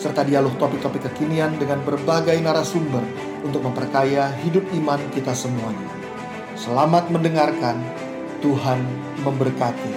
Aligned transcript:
serta 0.00 0.24
dialog 0.24 0.56
topik-topik 0.56 1.12
kekinian 1.12 1.60
dengan 1.60 1.84
berbagai 1.84 2.40
narasumber 2.40 3.04
untuk 3.44 3.60
memperkaya 3.60 4.32
hidup 4.40 4.64
iman 4.80 4.96
kita 5.12 5.36
semuanya. 5.36 5.92
Selamat 6.56 7.12
mendengarkan, 7.12 7.76
Tuhan 8.40 8.80
memberkati. 9.20 9.92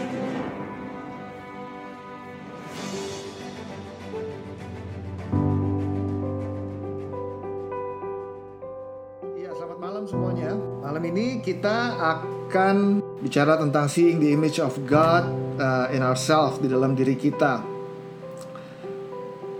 Iya, 9.40 9.55
selamat 9.55 9.79
malam 9.79 10.04
semuanya. 10.04 10.51
Malam 10.84 11.04
ini 11.15 11.40
kita 11.40 11.95
akan 11.95 12.99
bicara 13.23 13.55
tentang 13.55 13.88
seeing 13.88 14.20
the 14.20 14.35
image 14.35 14.59
of 14.59 14.76
God 14.84 15.23
uh, 15.55 15.88
in 15.95 16.04
ourselves 16.04 16.59
di 16.59 16.67
dalam 16.67 16.91
diri 16.91 17.15
kita. 17.15 17.73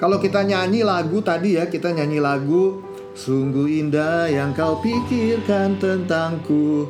Kalau 0.04 0.20
kita 0.20 0.44
nyanyi 0.44 0.84
lagu 0.84 1.24
tadi 1.24 1.56
ya, 1.56 1.72
kita 1.72 1.96
nyanyi 1.96 2.20
lagu 2.20 2.84
Sungguh 3.14 3.70
indah 3.70 4.26
yang 4.26 4.58
kau 4.58 4.82
pikirkan 4.82 5.78
tentangku. 5.78 6.90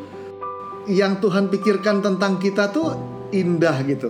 Yang 0.87 1.19
Tuhan 1.19 1.51
pikirkan 1.51 1.99
tentang 1.99 2.39
kita 2.39 2.71
tuh 2.71 2.95
indah 3.35 3.75
gitu. 3.83 4.07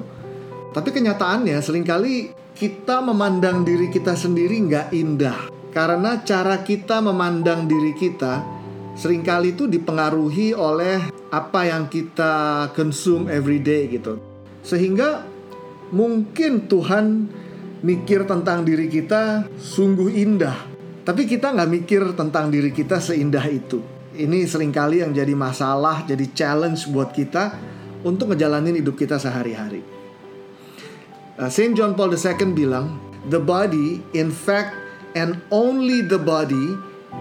Tapi 0.77 0.93
kenyataannya 0.93 1.57
sering 1.57 1.81
kali 1.81 2.29
kita 2.53 3.01
memandang 3.01 3.65
diri 3.65 3.89
kita 3.89 4.13
sendiri 4.13 4.61
nggak 4.61 4.93
indah. 4.93 5.49
Karena 5.73 6.21
cara 6.21 6.61
kita 6.61 7.01
memandang 7.01 7.65
diri 7.65 7.97
kita 7.97 8.45
sering 8.93 9.25
kali 9.25 9.57
itu 9.57 9.65
dipengaruhi 9.65 10.53
oleh 10.53 11.09
apa 11.33 11.65
yang 11.65 11.89
kita 11.89 12.69
consume 12.77 13.25
every 13.25 13.57
day 13.57 13.89
gitu. 13.89 14.21
Sehingga 14.61 15.25
mungkin 15.89 16.69
Tuhan 16.69 17.05
mikir 17.83 18.23
tentang 18.23 18.63
diri 18.63 18.87
kita 18.87 19.51
sungguh 19.59 20.09
indah. 20.15 20.71
Tapi 21.03 21.27
kita 21.27 21.51
nggak 21.51 21.69
mikir 21.69 22.01
tentang 22.15 22.47
diri 22.47 22.71
kita 22.71 23.03
seindah 23.03 23.43
itu. 23.51 23.83
Ini 24.15 24.47
sering 24.47 24.71
kali 24.71 25.03
yang 25.03 25.11
jadi 25.11 25.35
masalah, 25.35 26.07
jadi 26.07 26.23
challenge 26.31 26.87
buat 26.87 27.11
kita 27.11 27.59
untuk 28.07 28.31
ngejalanin 28.31 28.79
hidup 28.79 28.95
kita 28.95 29.19
sehari-hari. 29.19 29.83
Uh, 31.35 31.49
Saint 31.51 31.75
John 31.75 31.97
Paul 31.97 32.15
II 32.15 32.55
bilang, 32.55 33.01
the 33.27 33.41
body, 33.41 33.99
in 34.15 34.31
fact, 34.31 34.77
and 35.17 35.43
only 35.51 35.99
the 35.99 36.21
body 36.21 36.77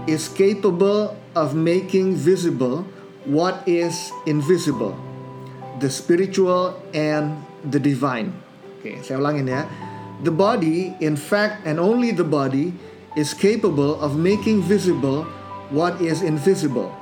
is 0.07 0.31
capable 0.31 1.17
of 1.35 1.57
making 1.57 2.15
visible 2.15 2.87
what 3.25 3.65
is 3.67 4.13
invisible, 4.29 4.95
the 5.81 5.89
spiritual 5.89 6.77
and 6.93 7.41
the 7.67 7.81
divine. 7.81 8.37
Oke, 8.79 9.01
saya 9.01 9.17
ulangin 9.17 9.49
ya. 9.49 9.65
The 10.23 10.31
body, 10.31 10.95
in 11.03 11.19
fact, 11.19 11.67
and 11.67 11.83
only 11.83 12.15
the 12.15 12.23
body, 12.23 12.70
is 13.19 13.34
capable 13.34 13.98
of 13.98 14.15
making 14.15 14.62
visible 14.62 15.27
what 15.75 15.98
is 15.98 16.23
invisible. 16.23 16.95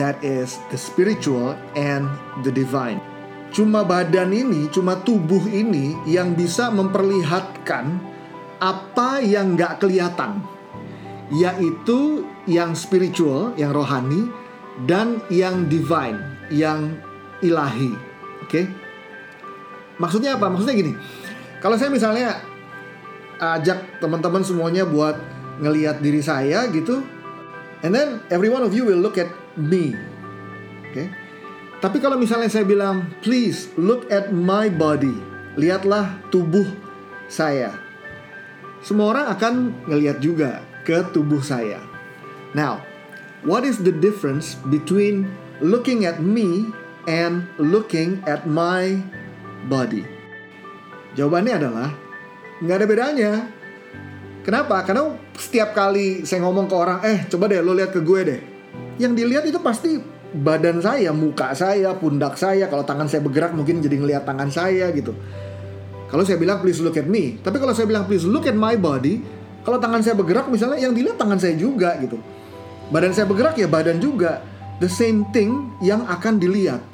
That 0.00 0.18
is 0.24 0.56
the 0.72 0.80
spiritual 0.80 1.52
and 1.76 2.08
the 2.40 2.50
divine. 2.50 2.98
Cuma 3.54 3.86
badan 3.86 4.34
ini, 4.34 4.66
cuma 4.72 4.98
tubuh 5.04 5.44
ini 5.46 5.94
yang 6.08 6.34
bisa 6.34 6.72
memperlihatkan 6.72 8.02
apa 8.58 9.22
yang 9.22 9.54
nggak 9.54 9.84
kelihatan, 9.84 10.42
yaitu 11.30 12.26
yang 12.50 12.74
spiritual, 12.74 13.54
yang 13.54 13.70
rohani, 13.70 14.26
dan 14.90 15.22
yang 15.30 15.70
divine, 15.70 16.18
yang 16.50 16.98
ilahi. 17.46 17.94
Oke, 18.42 18.50
okay? 18.50 18.64
maksudnya 20.02 20.34
apa? 20.34 20.50
Maksudnya 20.50 20.74
gini, 20.74 20.92
kalau 21.64 21.80
saya 21.80 21.88
misalnya 21.88 22.44
ajak 23.40 23.96
teman-teman 23.96 24.44
semuanya 24.44 24.84
buat 24.84 25.16
ngelihat 25.64 26.04
diri 26.04 26.20
saya 26.20 26.68
gitu, 26.68 27.00
and 27.80 27.96
then 27.96 28.20
every 28.28 28.52
one 28.52 28.60
of 28.60 28.76
you 28.76 28.84
will 28.84 29.00
look 29.00 29.16
at 29.16 29.32
me, 29.56 29.96
oke? 29.96 30.92
Okay? 30.92 31.08
Tapi 31.80 32.04
kalau 32.04 32.20
misalnya 32.20 32.52
saya 32.52 32.68
bilang, 32.68 33.08
please 33.24 33.72
look 33.80 34.04
at 34.12 34.28
my 34.28 34.68
body, 34.68 35.16
lihatlah 35.56 36.20
tubuh 36.28 36.68
saya. 37.32 37.72
Semua 38.84 39.16
orang 39.16 39.26
akan 39.32 39.54
ngelihat 39.88 40.20
juga 40.20 40.60
ke 40.84 41.00
tubuh 41.16 41.40
saya. 41.40 41.80
Now, 42.52 42.84
what 43.40 43.64
is 43.64 43.80
the 43.80 43.92
difference 43.92 44.60
between 44.68 45.32
looking 45.64 46.04
at 46.04 46.20
me 46.20 46.68
and 47.08 47.48
looking 47.56 48.20
at 48.28 48.44
my 48.44 49.00
body? 49.72 50.13
Jawabannya 51.14 51.54
adalah 51.54 51.88
nggak 52.62 52.76
ada 52.76 52.86
bedanya. 52.86 53.32
Kenapa? 54.44 54.84
Karena 54.84 55.08
setiap 55.38 55.72
kali 55.72 56.28
saya 56.28 56.44
ngomong 56.44 56.68
ke 56.68 56.74
orang, 56.76 56.98
eh 57.06 57.24
coba 57.32 57.48
deh 57.48 57.64
lo 57.64 57.72
lihat 57.72 57.96
ke 57.96 58.04
gue 58.04 58.20
deh. 58.26 58.40
Yang 59.00 59.12
dilihat 59.24 59.44
itu 59.48 59.58
pasti 59.58 59.96
badan 60.34 60.82
saya, 60.84 61.14
muka 61.14 61.54
saya, 61.56 61.96
pundak 61.96 62.36
saya. 62.36 62.68
Kalau 62.68 62.84
tangan 62.84 63.08
saya 63.08 63.24
bergerak 63.24 63.56
mungkin 63.56 63.80
jadi 63.80 63.96
ngelihat 63.96 64.28
tangan 64.28 64.50
saya 64.52 64.92
gitu. 64.92 65.16
Kalau 66.12 66.22
saya 66.22 66.36
bilang 66.36 66.60
please 66.60 66.78
look 66.84 67.00
at 67.00 67.08
me, 67.08 67.40
tapi 67.40 67.56
kalau 67.58 67.72
saya 67.72 67.88
bilang 67.88 68.04
please 68.04 68.22
look 68.28 68.44
at 68.46 68.54
my 68.54 68.76
body, 68.76 69.24
kalau 69.64 69.80
tangan 69.80 70.04
saya 70.04 70.14
bergerak 70.14 70.46
misalnya 70.52 70.76
yang 70.76 70.92
dilihat 70.92 71.16
tangan 71.16 71.40
saya 71.40 71.56
juga 71.56 71.96
gitu. 71.98 72.20
Badan 72.92 73.16
saya 73.16 73.24
bergerak 73.24 73.56
ya 73.56 73.64
badan 73.64 73.96
juga. 73.96 74.44
The 74.82 74.90
same 74.90 75.24
thing 75.32 75.72
yang 75.80 76.04
akan 76.04 76.36
dilihat. 76.36 76.84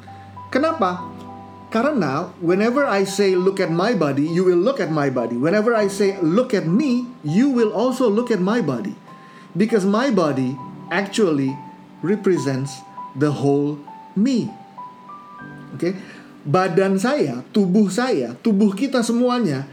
Kenapa? 0.47 1.10
Karena 1.71 2.35
whenever 2.43 2.83
I 2.83 3.07
say 3.07 3.33
look 3.33 3.63
at 3.63 3.71
my 3.71 3.95
body, 3.95 4.27
you 4.27 4.43
will 4.43 4.59
look 4.59 4.83
at 4.83 4.91
my 4.91 5.07
body. 5.07 5.39
Whenever 5.39 5.71
I 5.71 5.87
say 5.87 6.19
look 6.19 6.51
at 6.51 6.67
me, 6.67 7.07
you 7.23 7.47
will 7.47 7.71
also 7.71 8.11
look 8.11 8.27
at 8.27 8.43
my 8.43 8.59
body. 8.59 8.93
Because 9.55 9.87
my 9.87 10.11
body 10.11 10.59
actually 10.91 11.55
represents 12.03 12.83
the 13.15 13.31
whole 13.31 13.79
me. 14.19 14.51
Oke. 15.71 15.79
Okay? 15.79 15.93
Badan 16.41 16.99
saya, 16.99 17.45
tubuh 17.55 17.87
saya, 17.87 18.33
tubuh 18.43 18.73
kita 18.75 18.99
semuanya 19.05 19.69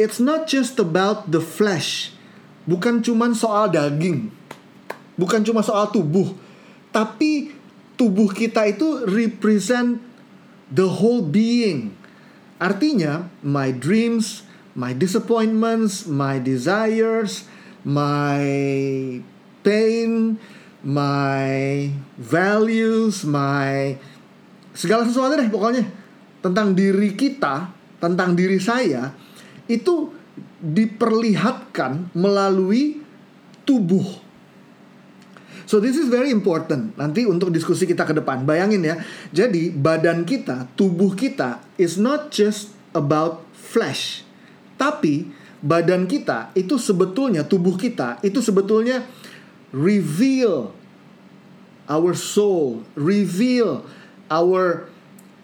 it's 0.00 0.16
not 0.16 0.48
just 0.48 0.80
about 0.80 1.28
the 1.28 1.44
flesh. 1.44 2.16
Bukan 2.64 3.04
cuma 3.04 3.28
soal 3.36 3.68
daging. 3.68 4.32
Bukan 5.20 5.44
cuma 5.44 5.60
soal 5.60 5.92
tubuh. 5.92 6.32
Tapi 6.88 7.52
tubuh 8.00 8.32
kita 8.32 8.64
itu 8.64 9.04
represent 9.04 10.00
the 10.70 10.86
whole 10.86 11.20
being. 11.20 11.98
Artinya, 12.60 13.26
my 13.42 13.74
dreams, 13.74 14.46
my 14.78 14.94
disappointments, 14.94 16.06
my 16.06 16.38
desires, 16.38 17.48
my 17.82 18.44
pain, 19.66 20.38
my 20.84 21.88
values, 22.16 23.24
my 23.26 23.96
segala 24.72 25.04
sesuatu 25.04 25.36
deh 25.36 25.50
pokoknya 25.50 25.84
tentang 26.40 26.72
diri 26.72 27.12
kita, 27.16 27.68
tentang 28.00 28.32
diri 28.32 28.56
saya 28.60 29.12
itu 29.68 30.12
diperlihatkan 30.60 32.12
melalui 32.12 33.00
tubuh. 33.64 34.19
So 35.70 35.78
this 35.78 35.94
is 35.94 36.10
very 36.10 36.34
important 36.34 36.98
nanti 36.98 37.22
untuk 37.22 37.54
diskusi 37.54 37.86
kita 37.86 38.02
ke 38.02 38.10
depan. 38.10 38.42
Bayangin 38.42 38.82
ya. 38.82 38.98
Jadi 39.30 39.70
badan 39.70 40.26
kita, 40.26 40.66
tubuh 40.74 41.14
kita 41.14 41.62
is 41.78 41.94
not 41.94 42.34
just 42.34 42.74
about 42.90 43.46
flesh. 43.54 44.26
Tapi 44.74 45.30
badan 45.62 46.10
kita 46.10 46.50
itu 46.58 46.74
sebetulnya 46.74 47.46
tubuh 47.46 47.78
kita 47.78 48.18
itu 48.26 48.42
sebetulnya 48.42 49.06
reveal 49.70 50.74
our 51.86 52.18
soul, 52.18 52.82
reveal 52.98 53.86
our 54.26 54.90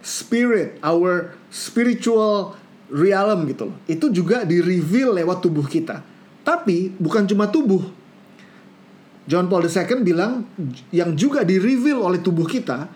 spirit, 0.02 0.74
our 0.82 1.38
spiritual 1.54 2.58
realm 2.90 3.46
gitu 3.46 3.70
loh. 3.70 3.78
Itu 3.86 4.10
juga 4.10 4.42
di-reveal 4.42 5.22
lewat 5.22 5.38
tubuh 5.38 5.70
kita. 5.70 6.02
Tapi 6.42 6.90
bukan 6.98 7.30
cuma 7.30 7.46
tubuh. 7.46 8.05
John 9.26 9.50
Paul 9.50 9.66
II 9.66 10.06
bilang 10.06 10.46
yang 10.94 11.18
juga 11.18 11.42
di-reveal 11.42 11.98
oleh 11.98 12.22
tubuh 12.22 12.46
kita 12.46 12.86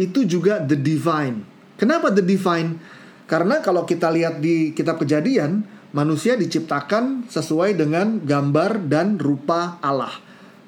itu 0.00 0.24
juga 0.24 0.60
the 0.64 0.76
divine. 0.76 1.44
Kenapa 1.76 2.08
the 2.08 2.24
divine? 2.24 2.80
Karena 3.28 3.60
kalau 3.60 3.84
kita 3.84 4.08
lihat 4.08 4.40
di 4.40 4.72
kitab 4.72 4.96
Kejadian, 5.00 5.64
manusia 5.92 6.36
diciptakan 6.36 7.28
sesuai 7.28 7.76
dengan 7.76 8.24
gambar 8.24 8.88
dan 8.88 9.20
rupa 9.20 9.76
Allah. 9.84 10.12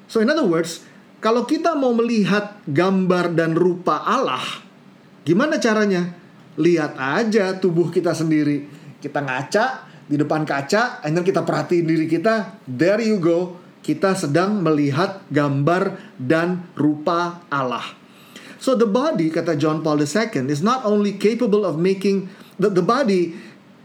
So 0.05 0.21
in 0.21 0.29
other 0.29 0.45
words, 0.45 0.85
kalau 1.21 1.45
kita 1.45 1.73
mau 1.73 1.93
melihat 1.93 2.61
gambar 2.69 3.33
dan 3.33 3.57
rupa 3.57 4.05
Allah, 4.05 4.43
gimana 5.25 5.57
caranya? 5.57 6.13
Lihat 6.59 6.99
aja 6.99 7.55
tubuh 7.57 7.89
kita 7.89 8.11
sendiri. 8.11 8.67
Kita 8.99 9.23
ngaca 9.23 9.89
di 10.09 10.17
depan 10.17 10.43
kaca, 10.43 11.05
and 11.05 11.15
kita 11.21 11.45
perhatiin 11.45 11.85
diri 11.85 12.09
kita. 12.09 12.59
There 12.65 12.99
you 12.99 13.21
go. 13.21 13.68
Kita 13.89 14.13
sedang 14.13 14.61
melihat 14.61 15.25
gambar 15.33 15.97
dan 16.21 16.61
rupa 16.77 17.41
Allah. 17.49 17.97
So 18.61 18.77
the 18.77 18.85
body, 18.85 19.33
kata 19.33 19.57
John 19.57 19.81
Paul 19.81 19.97
II, 20.05 20.45
is 20.45 20.61
not 20.61 20.85
only 20.85 21.17
capable 21.17 21.65
of 21.65 21.81
making 21.81 22.29
the, 22.61 22.69
the 22.69 22.85
body 22.85 23.33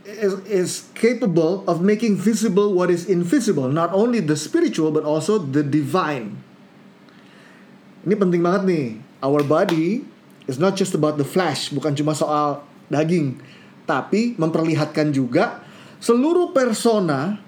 is, 0.04 0.36
is 0.44 0.70
capable 0.92 1.64
of 1.64 1.80
making 1.80 2.20
visible 2.20 2.76
what 2.76 2.92
is 2.92 3.08
invisible, 3.08 3.72
not 3.72 3.96
only 3.96 4.20
the 4.20 4.36
spiritual 4.36 4.92
but 4.92 5.08
also 5.08 5.40
the 5.40 5.64
divine. 5.64 6.36
Ini 8.04 8.12
penting 8.20 8.44
banget 8.44 8.62
nih. 8.68 8.88
Our 9.24 9.40
body 9.40 10.04
is 10.44 10.60
not 10.60 10.76
just 10.76 10.92
about 10.92 11.16
the 11.16 11.24
flesh, 11.24 11.72
bukan 11.72 11.96
cuma 11.96 12.12
soal 12.12 12.60
daging, 12.92 13.40
tapi 13.88 14.36
memperlihatkan 14.36 15.16
juga 15.16 15.64
seluruh 15.96 16.52
persona, 16.52 17.40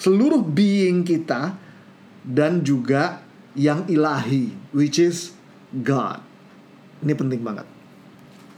seluruh 0.00 0.40
being 0.40 1.04
kita 1.04 1.60
dan 2.24 2.60
juga 2.64 3.24
yang 3.56 3.84
ilahi, 3.90 4.52
which 4.70 5.00
is 5.00 5.34
God. 5.72 6.22
Ini 7.00 7.16
penting 7.16 7.40
banget. 7.40 7.66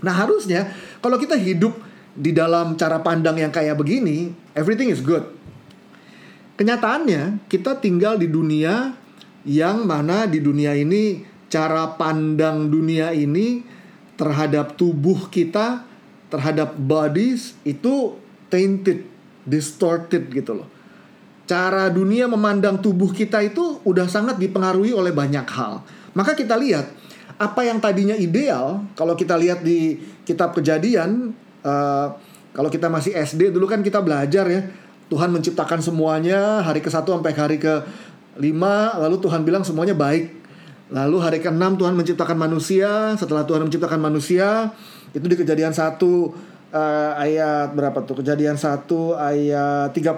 Nah 0.02 0.14
harusnya 0.14 0.74
kalau 0.98 1.16
kita 1.16 1.38
hidup 1.38 1.78
di 2.12 2.34
dalam 2.34 2.74
cara 2.76 3.00
pandang 3.00 3.38
yang 3.38 3.54
kayak 3.54 3.78
begini, 3.78 4.34
everything 4.52 4.90
is 4.90 5.00
good. 5.00 5.24
Kenyataannya 6.58 7.48
kita 7.48 7.80
tinggal 7.80 8.20
di 8.20 8.28
dunia 8.28 8.92
yang 9.48 9.88
mana 9.88 10.28
di 10.28 10.38
dunia 10.38 10.76
ini 10.76 11.24
cara 11.48 11.96
pandang 11.96 12.68
dunia 12.68 13.10
ini 13.16 13.64
terhadap 14.16 14.76
tubuh 14.76 15.26
kita, 15.32 15.82
terhadap 16.28 16.76
bodies 16.76 17.56
itu 17.66 18.14
tainted, 18.52 19.08
distorted 19.48 20.28
gitu 20.30 20.62
loh. 20.62 20.68
Cara 21.52 21.93
dunia 21.93 22.25
memandang 22.32 22.81
tubuh 22.81 23.12
kita 23.12 23.44
itu 23.44 23.84
udah 23.84 24.08
sangat 24.08 24.40
dipengaruhi 24.40 24.96
oleh 24.96 25.12
banyak 25.12 25.44
hal. 25.52 25.84
Maka 26.16 26.32
kita 26.32 26.56
lihat 26.56 26.88
apa 27.37 27.60
yang 27.69 27.76
tadinya 27.76 28.16
ideal 28.16 28.81
kalau 28.96 29.12
kita 29.12 29.37
lihat 29.37 29.60
di 29.60 30.00
kitab 30.25 30.56
kejadian 30.56 31.37
uh, 31.60 32.08
kalau 32.56 32.72
kita 32.72 32.88
masih 32.88 33.12
SD 33.12 33.52
dulu 33.52 33.69
kan 33.69 33.84
kita 33.84 34.00
belajar 34.00 34.49
ya 34.49 34.64
Tuhan 35.12 35.28
menciptakan 35.28 35.84
semuanya 35.84 36.64
hari 36.64 36.81
ke 36.81 36.88
satu 36.88 37.12
sampai 37.12 37.37
hari 37.37 37.60
ke 37.60 37.84
lima 38.40 38.96
lalu 38.96 39.20
Tuhan 39.20 39.44
bilang 39.44 39.60
semuanya 39.60 39.93
baik 39.93 40.32
lalu 40.88 41.16
hari 41.20 41.38
ke 41.44 41.52
enam 41.52 41.76
Tuhan 41.76 41.93
menciptakan 41.93 42.37
manusia 42.37 43.12
setelah 43.20 43.44
Tuhan 43.44 43.69
menciptakan 43.69 44.00
manusia 44.00 44.72
itu 45.12 45.25
di 45.28 45.37
kejadian 45.37 45.76
satu 45.76 46.32
uh, 46.72 47.12
ayat 47.20 47.76
berapa 47.76 48.02
tuh 48.02 48.24
kejadian 48.24 48.56
satu 48.56 49.14
ayat 49.14 49.92
31 49.94 50.16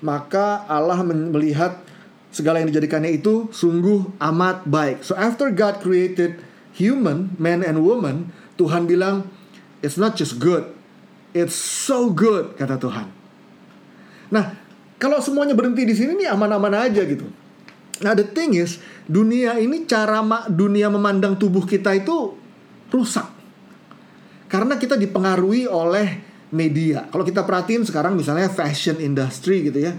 maka 0.00 0.64
Allah 0.70 1.02
melihat 1.04 1.82
segala 2.30 2.62
yang 2.62 2.70
dijadikannya 2.70 3.18
itu 3.20 3.50
sungguh 3.50 4.16
amat 4.22 4.64
baik. 4.64 5.02
So 5.02 5.18
after 5.18 5.50
God 5.50 5.82
created 5.82 6.38
human, 6.72 7.34
man 7.36 7.66
and 7.66 7.82
woman, 7.82 8.30
Tuhan 8.54 8.86
bilang 8.86 9.26
it's 9.82 9.98
not 9.98 10.14
just 10.14 10.38
good, 10.38 10.70
it's 11.34 11.58
so 11.58 12.08
good 12.08 12.54
kata 12.54 12.78
Tuhan. 12.78 13.10
Nah, 14.30 14.54
kalau 15.02 15.18
semuanya 15.18 15.58
berhenti 15.58 15.82
di 15.82 15.94
sini 15.98 16.14
nih 16.24 16.30
aman-aman 16.30 16.86
aja 16.86 17.02
gitu. 17.02 17.26
Nah, 18.00 18.16
the 18.16 18.24
thing 18.24 18.56
is, 18.56 18.80
dunia 19.04 19.58
ini 19.60 19.84
cara 19.84 20.22
dunia 20.48 20.88
memandang 20.88 21.36
tubuh 21.36 21.66
kita 21.66 21.92
itu 21.98 22.38
rusak. 22.88 23.39
Karena 24.50 24.74
kita 24.74 24.98
dipengaruhi 24.98 25.70
oleh 25.70 26.08
media. 26.50 27.06
Kalau 27.06 27.22
kita 27.22 27.46
perhatiin 27.46 27.86
sekarang 27.86 28.18
misalnya 28.18 28.50
fashion 28.50 28.98
industry 28.98 29.70
gitu 29.70 29.86
ya 29.86 29.94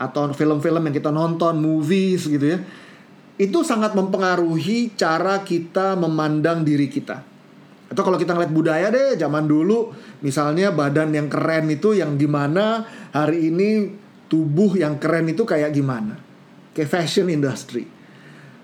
atau 0.00 0.32
film-film 0.32 0.88
yang 0.88 0.94
kita 0.96 1.12
nonton, 1.12 1.60
movies 1.60 2.24
gitu 2.24 2.56
ya. 2.56 2.58
Itu 3.36 3.60
sangat 3.64 3.92
mempengaruhi 3.92 4.96
cara 4.96 5.44
kita 5.44 5.96
memandang 6.00 6.64
diri 6.64 6.88
kita. 6.88 7.20
Atau 7.92 8.02
kalau 8.06 8.16
kita 8.16 8.32
ngeliat 8.32 8.52
budaya 8.54 8.88
deh, 8.88 9.20
zaman 9.20 9.44
dulu 9.44 9.92
misalnya 10.24 10.72
badan 10.72 11.12
yang 11.12 11.28
keren 11.28 11.68
itu 11.68 11.92
yang 11.92 12.16
gimana, 12.16 12.88
hari 13.12 13.52
ini 13.52 13.92
tubuh 14.30 14.78
yang 14.80 14.96
keren 14.96 15.28
itu 15.28 15.44
kayak 15.44 15.76
gimana. 15.76 16.16
Kayak 16.72 16.88
fashion 16.88 17.28
industry. 17.28 17.84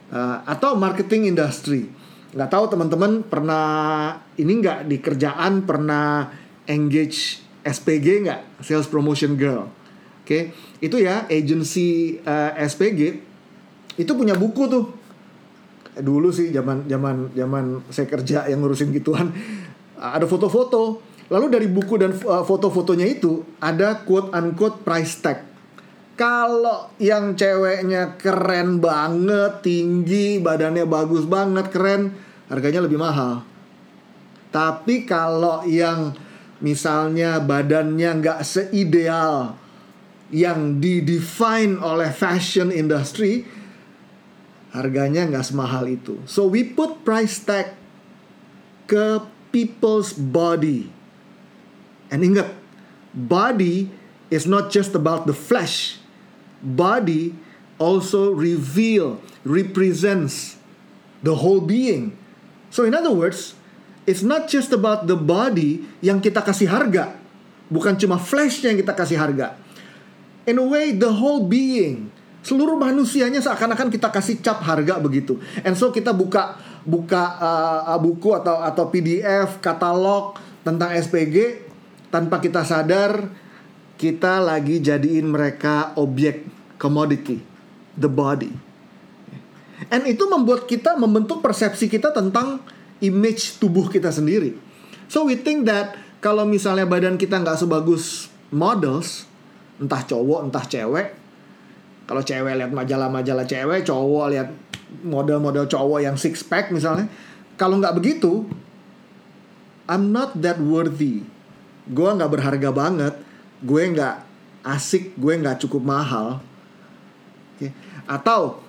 Uh, 0.08 0.40
atau 0.46 0.78
marketing 0.78 1.34
industry. 1.34 1.90
Nggak 2.34 2.50
tahu 2.50 2.64
teman-teman 2.72 3.22
pernah 3.22 3.66
ini 4.40 4.52
nggak 4.58 4.90
di 4.90 4.96
kerjaan 4.98 5.62
pernah 5.62 6.26
engage 6.66 7.42
SPG 7.62 8.26
nggak? 8.26 8.40
Sales 8.62 8.90
Promotion 8.90 9.38
Girl 9.38 9.86
Oke, 10.26 10.26
okay? 10.26 10.42
itu 10.82 10.98
ya 10.98 11.22
agensi 11.30 12.18
uh, 12.18 12.50
eh, 12.58 12.66
SPG 12.66 13.00
itu 13.94 14.10
punya 14.10 14.34
buku 14.34 14.66
tuh. 14.66 14.90
Dulu 16.02 16.34
sih 16.34 16.50
zaman 16.50 16.90
zaman 16.90 17.30
zaman 17.30 17.86
saya 17.94 18.10
kerja 18.10 18.50
yang 18.50 18.58
ngurusin 18.58 18.90
gituan 18.90 19.30
ada 19.94 20.26
foto-foto. 20.26 20.98
Lalu 21.30 21.46
dari 21.46 21.68
buku 21.70 21.94
dan 21.94 22.10
uh, 22.26 22.42
foto-fotonya 22.42 23.06
itu 23.06 23.46
ada 23.62 24.02
quote 24.02 24.34
unquote 24.34 24.82
price 24.82 25.14
tag. 25.22 25.46
Kalau 26.16 26.96
yang 26.96 27.36
ceweknya 27.36 28.16
keren 28.16 28.80
banget, 28.80 29.60
tinggi, 29.60 30.40
badannya 30.40 30.88
bagus 30.88 31.28
banget, 31.28 31.68
keren, 31.68 32.16
harganya 32.48 32.88
lebih 32.88 32.96
mahal. 32.96 33.44
Tapi 34.48 35.04
kalau 35.04 35.68
yang 35.68 36.16
misalnya 36.64 37.36
badannya 37.44 38.24
nggak 38.24 38.40
seideal 38.40 39.60
yang 40.32 40.80
didefine 40.80 41.76
oleh 41.76 42.08
fashion 42.08 42.72
industry 42.72 43.44
harganya 44.72 45.28
nggak 45.28 45.44
semahal 45.44 45.84
itu. 45.84 46.20
So 46.24 46.48
we 46.48 46.64
put 46.64 47.04
price 47.04 47.40
tag 47.44 47.76
ke 48.88 49.20
people's 49.52 50.16
body. 50.16 50.88
And 52.08 52.22
ingat, 52.22 52.52
body 53.12 53.90
is 54.28 54.44
not 54.44 54.68
just 54.68 54.94
about 54.94 55.24
the 55.24 55.34
flesh. 55.34 55.98
Body 56.66 57.38
also 57.78 58.34
reveal, 58.34 59.22
represents 59.46 60.58
the 61.22 61.38
whole 61.38 61.62
being. 61.62 62.18
So 62.74 62.82
in 62.82 62.90
other 62.90 63.14
words, 63.14 63.54
it's 64.02 64.26
not 64.26 64.50
just 64.50 64.74
about 64.74 65.06
the 65.06 65.14
body 65.14 65.86
yang 66.02 66.18
kita 66.18 66.42
kasih 66.42 66.66
harga. 66.66 67.14
Bukan 67.70 67.94
cuma 67.94 68.18
fleshnya 68.18 68.74
yang 68.74 68.82
kita 68.82 68.94
kasih 68.98 69.18
harga 69.22 69.54
in 70.46 70.56
a 70.62 70.64
way 70.64 70.94
the 70.94 71.10
whole 71.10 71.44
being 71.44 72.08
seluruh 72.46 72.78
manusianya 72.78 73.42
seakan-akan 73.42 73.90
kita 73.90 74.08
kasih 74.14 74.38
cap 74.38 74.62
harga 74.62 75.02
begitu 75.02 75.42
and 75.66 75.74
so 75.74 75.90
kita 75.90 76.14
buka 76.14 76.54
buka 76.86 77.22
uh, 77.42 77.98
buku 77.98 78.30
atau 78.38 78.62
atau 78.62 78.86
PDF 78.86 79.58
katalog 79.58 80.38
tentang 80.62 80.94
SPG 80.94 81.66
tanpa 82.14 82.38
kita 82.38 82.62
sadar 82.62 83.26
kita 83.98 84.38
lagi 84.38 84.78
jadiin 84.78 85.26
mereka 85.26 85.98
objek 85.98 86.46
commodity 86.76 87.40
the 87.96 88.08
body. 88.08 88.52
And 89.92 90.08
itu 90.08 90.24
membuat 90.28 90.64
kita 90.64 90.96
membentuk 90.96 91.44
persepsi 91.44 91.88
kita 91.88 92.12
tentang 92.12 92.64
image 93.04 93.60
tubuh 93.60 93.92
kita 93.92 94.08
sendiri. 94.08 94.56
So 95.08 95.28
we 95.28 95.36
think 95.36 95.68
that 95.68 95.96
kalau 96.24 96.48
misalnya 96.48 96.88
badan 96.88 97.20
kita 97.20 97.36
nggak 97.36 97.60
sebagus 97.60 98.32
models 98.48 99.28
entah 99.76 100.00
cowok 100.00 100.48
entah 100.48 100.64
cewek 100.64 101.12
kalau 102.08 102.24
cewek 102.24 102.56
lihat 102.56 102.72
majalah-majalah 102.72 103.44
cewek 103.44 103.84
cowok 103.84 104.26
lihat 104.32 104.48
model-model 105.04 105.68
cowok 105.68 106.00
yang 106.00 106.16
six 106.16 106.40
pack 106.40 106.72
misalnya 106.72 107.12
kalau 107.60 107.76
nggak 107.76 107.92
begitu 108.00 108.48
I'm 109.86 110.10
not 110.10 110.34
that 110.42 110.58
worthy. 110.58 111.22
Gue 111.86 112.08
nggak 112.10 112.32
berharga 112.32 112.74
banget 112.74 113.14
gue 113.62 113.82
nggak 113.92 114.14
asik 114.66 115.14
gue 115.14 115.32
nggak 115.38 115.62
cukup 115.62 115.84
mahal 115.84 116.42
okay. 117.56 117.72
atau 118.04 118.60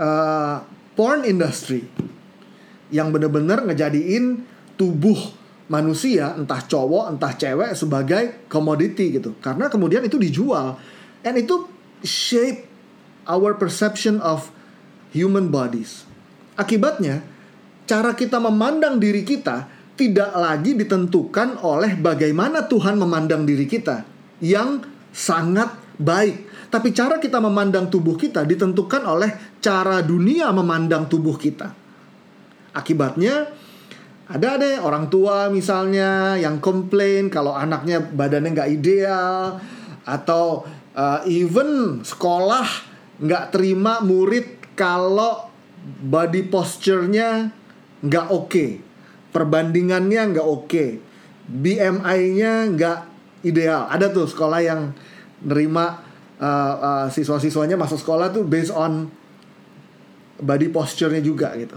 uh, 0.00 0.56
porn 0.96 1.22
industry 1.28 1.84
yang 2.90 3.14
bener-bener 3.14 3.62
ngejadiin 3.62 4.42
tubuh 4.74 5.16
manusia 5.70 6.34
entah 6.34 6.58
cowok 6.66 7.14
entah 7.14 7.30
cewek 7.36 7.78
sebagai 7.78 8.48
komoditi 8.50 9.14
gitu 9.20 9.38
karena 9.38 9.70
kemudian 9.70 10.02
itu 10.02 10.18
dijual 10.18 10.74
and 11.22 11.38
itu 11.38 11.70
shape 12.02 12.66
our 13.30 13.54
perception 13.54 14.18
of 14.18 14.50
human 15.14 15.52
bodies 15.54 16.02
akibatnya 16.58 17.22
cara 17.86 18.18
kita 18.18 18.42
memandang 18.42 18.98
diri 18.98 19.22
kita 19.22 19.70
tidak 20.00 20.32
lagi 20.32 20.72
ditentukan 20.72 21.60
oleh 21.60 21.92
bagaimana 22.00 22.64
Tuhan 22.64 22.96
memandang 22.96 23.44
diri 23.44 23.68
kita 23.68 24.08
yang 24.40 24.80
sangat 25.12 25.76
baik. 26.00 26.48
Tapi 26.70 26.94
cara 26.94 27.18
kita 27.18 27.42
memandang 27.42 27.90
tubuh 27.90 28.14
kita 28.14 28.46
ditentukan 28.46 29.02
oleh 29.02 29.58
cara 29.58 30.06
dunia 30.06 30.54
memandang 30.54 31.10
tubuh 31.10 31.34
kita. 31.34 31.66
Akibatnya 32.70 33.50
ada 34.30 34.54
deh 34.54 34.78
orang 34.78 35.10
tua 35.10 35.50
misalnya 35.50 36.38
yang 36.38 36.62
komplain 36.62 37.26
kalau 37.26 37.50
anaknya 37.50 37.98
badannya 37.98 38.54
nggak 38.54 38.70
ideal 38.70 39.58
atau 40.06 40.62
uh, 40.94 41.26
even 41.26 42.06
sekolah 42.06 42.62
nggak 43.18 43.50
terima 43.50 43.98
murid 43.98 44.62
kalau 44.78 45.50
body 45.82 46.46
posture-nya 46.46 47.50
nggak 48.00 48.26
oke, 48.32 48.48
okay. 48.48 48.70
perbandingannya 49.34 50.22
nggak 50.32 50.46
oke, 50.46 50.70
okay. 50.70 50.90
BMI-nya 51.50 52.70
nggak 52.72 52.98
ideal. 53.44 53.90
Ada 53.92 54.08
tuh 54.08 54.24
sekolah 54.30 54.60
yang 54.64 54.94
nerima 55.44 56.09
uh, 56.40 56.74
uh, 56.80 57.06
siswa-siswanya 57.12 57.76
masuk 57.76 58.00
sekolah 58.00 58.32
tuh 58.32 58.42
based 58.48 58.72
on 58.72 59.12
body 60.40 60.72
posture-nya 60.72 61.20
juga 61.20 61.52
gitu. 61.60 61.76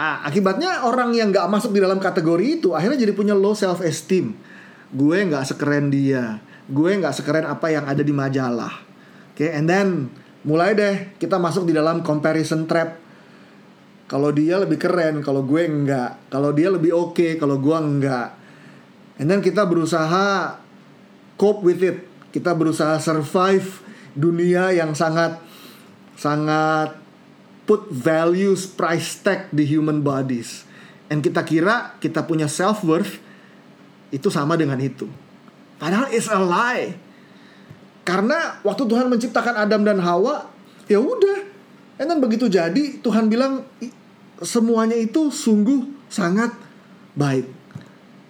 Ah, 0.00 0.24
akibatnya 0.24 0.88
orang 0.88 1.12
yang 1.12 1.28
nggak 1.28 1.44
masuk 1.52 1.76
di 1.76 1.80
dalam 1.84 2.00
kategori 2.00 2.64
itu 2.64 2.72
akhirnya 2.72 3.04
jadi 3.04 3.12
punya 3.12 3.36
low 3.36 3.52
self 3.52 3.84
esteem. 3.84 4.32
Gue 4.90 5.22
nggak 5.28 5.44
sekeren 5.44 5.92
dia, 5.92 6.40
gue 6.66 6.90
nggak 6.96 7.14
sekeren 7.14 7.44
apa 7.44 7.68
yang 7.68 7.84
ada 7.84 8.00
di 8.00 8.10
majalah. 8.10 8.80
Oke, 9.36 9.46
okay, 9.46 9.50
and 9.52 9.68
then 9.68 10.08
mulai 10.42 10.72
deh 10.72 11.14
kita 11.20 11.36
masuk 11.36 11.68
di 11.68 11.76
dalam 11.76 12.00
comparison 12.00 12.64
trap. 12.64 12.96
Kalau 14.10 14.34
dia 14.34 14.58
lebih 14.58 14.80
keren, 14.80 15.22
kalau 15.22 15.46
gue 15.46 15.62
enggak. 15.62 16.32
Kalau 16.32 16.50
dia 16.50 16.66
lebih 16.66 16.90
oke, 16.90 17.14
okay, 17.14 17.32
kalau 17.38 17.62
gue 17.62 17.76
enggak. 17.78 18.34
And 19.22 19.30
then 19.30 19.38
kita 19.38 19.68
berusaha 19.68 20.58
cope 21.38 21.62
with 21.62 21.84
it. 21.84 22.09
Kita 22.30 22.54
berusaha 22.54 22.98
survive 23.02 23.82
dunia 24.14 24.70
yang 24.74 24.94
sangat 24.94 25.38
sangat 26.18 26.98
put 27.66 27.86
values 27.90 28.66
price 28.66 29.22
tag 29.22 29.50
di 29.54 29.62
human 29.66 30.02
bodies. 30.02 30.66
And 31.10 31.22
kita 31.22 31.42
kira 31.42 31.98
kita 31.98 32.26
punya 32.26 32.46
self 32.46 32.82
worth 32.86 33.18
itu 34.10 34.30
sama 34.30 34.54
dengan 34.58 34.78
itu. 34.78 35.06
Padahal 35.78 36.10
it's 36.10 36.30
a 36.30 36.38
lie. 36.38 36.94
Karena 38.02 38.58
waktu 38.66 38.84
Tuhan 38.90 39.06
menciptakan 39.06 39.54
Adam 39.54 39.86
dan 39.86 39.98
Hawa, 40.02 40.50
ya 40.90 40.98
udah. 40.98 41.46
And 42.00 42.16
begitu 42.18 42.48
jadi 42.48 42.98
Tuhan 43.04 43.28
bilang 43.30 43.66
semuanya 44.40 44.96
itu 44.96 45.28
sungguh 45.28 46.08
sangat 46.08 46.50
baik. 47.14 47.59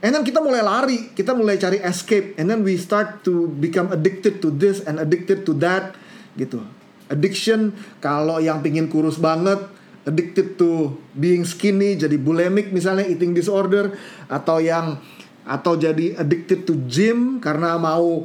And 0.00 0.16
then 0.16 0.25
kita 0.25 0.40
mulai 0.40 0.64
lari, 0.64 1.12
kita 1.12 1.37
mulai 1.37 1.61
cari 1.61 1.76
escape, 1.85 2.40
and 2.40 2.49
then 2.49 2.64
we 2.64 2.80
start 2.80 3.21
to 3.28 3.52
become 3.61 3.92
addicted 3.92 4.40
to 4.40 4.49
this 4.49 4.80
and 4.88 4.97
addicted 4.97 5.45
to 5.45 5.52
that, 5.61 5.92
gitu. 6.40 6.64
Addiction 7.12 7.75
kalau 8.00 8.40
yang 8.40 8.64
pingin 8.64 8.88
kurus 8.88 9.21
banget 9.21 9.61
addicted 10.09 10.57
to 10.57 10.97
being 11.12 11.45
skinny 11.45 11.99
jadi 11.99 12.16
bulimic 12.16 12.73
misalnya 12.73 13.04
eating 13.04 13.37
disorder 13.37 13.92
atau 14.30 14.62
yang 14.62 14.97
atau 15.45 15.76
jadi 15.76 16.16
addicted 16.16 16.64
to 16.64 16.78
gym 16.87 17.42
karena 17.42 17.76
mau 17.76 18.25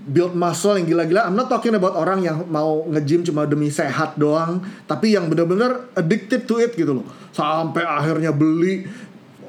build 0.00 0.32
muscle 0.32 0.80
yang 0.80 0.88
gila-gila. 0.88 1.28
I'm 1.28 1.36
not 1.36 1.52
talking 1.52 1.76
about 1.76 1.92
orang 1.92 2.24
yang 2.24 2.48
mau 2.48 2.88
nge-gym 2.88 3.20
cuma 3.20 3.44
demi 3.44 3.68
sehat 3.68 4.16
doang 4.16 4.64
tapi 4.88 5.12
yang 5.12 5.28
benar-benar 5.28 5.92
addicted 5.92 6.48
to 6.48 6.56
it 6.56 6.72
gitu 6.72 7.02
loh. 7.02 7.06
Sampai 7.34 7.84
akhirnya 7.84 8.32
beli 8.32 8.88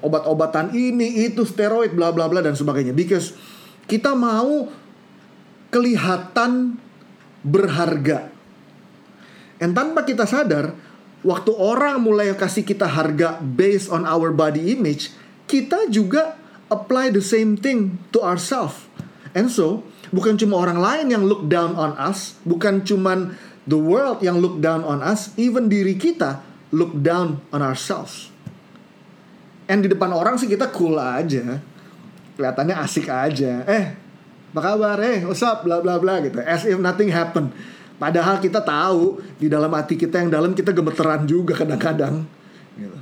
obat-obatan 0.02 0.74
ini 0.74 1.26
itu 1.30 1.46
steroid 1.46 1.94
bla 1.94 2.14
bla 2.14 2.28
bla 2.28 2.42
dan 2.42 2.58
sebagainya 2.58 2.94
because 2.94 3.34
kita 3.86 4.14
mau 4.18 4.70
kelihatan 5.72 6.78
berharga 7.42 8.32
And 9.62 9.78
tanpa 9.78 10.02
kita 10.02 10.26
sadar, 10.26 10.74
waktu 11.22 11.54
orang 11.54 12.02
mulai 12.02 12.34
kasih 12.34 12.66
kita 12.66 12.90
harga 12.90 13.38
based 13.38 13.94
on 13.94 14.10
our 14.10 14.34
body 14.34 14.74
image, 14.74 15.14
kita 15.46 15.86
juga 15.94 16.34
apply 16.74 17.14
the 17.14 17.22
same 17.22 17.54
thing 17.54 18.02
to 18.10 18.26
ourselves. 18.26 18.90
And 19.38 19.54
so, 19.54 19.86
bukan 20.10 20.42
cuma 20.42 20.58
orang 20.58 20.82
lain 20.82 21.14
yang 21.14 21.24
look 21.30 21.46
down 21.46 21.78
on 21.78 21.94
us, 22.02 22.42
bukan 22.42 22.82
cuma 22.82 23.38
the 23.70 23.78
world 23.78 24.26
yang 24.26 24.42
look 24.42 24.58
down 24.66 24.82
on 24.82 25.06
us, 25.06 25.30
even 25.38 25.70
diri 25.70 25.94
kita 25.94 26.42
look 26.74 26.98
down 26.98 27.46
on 27.54 27.62
ourselves. 27.62 28.31
And 29.72 29.80
di 29.80 29.88
depan 29.88 30.12
orang 30.12 30.36
sih 30.36 30.52
kita 30.52 30.68
cool 30.76 31.00
aja. 31.00 31.64
Kelihatannya 32.36 32.76
asik 32.76 33.08
aja. 33.08 33.64
Eh, 33.64 33.86
apa 34.52 34.60
kabar? 34.60 35.00
Eh, 35.00 35.24
what's 35.24 35.40
up? 35.48 35.64
Bla 35.64 35.80
bla 35.80 35.96
bla 35.96 36.20
gitu. 36.20 36.44
As 36.44 36.68
if 36.68 36.76
nothing 36.76 37.08
happened. 37.08 37.56
Padahal 37.96 38.44
kita 38.44 38.60
tahu 38.60 39.24
di 39.40 39.48
dalam 39.48 39.72
hati 39.72 39.96
kita 39.96 40.20
yang 40.20 40.28
dalam 40.28 40.52
kita 40.52 40.76
gemeteran 40.76 41.24
juga 41.24 41.56
kadang-kadang. 41.56 42.28
Gitu. 42.76 43.00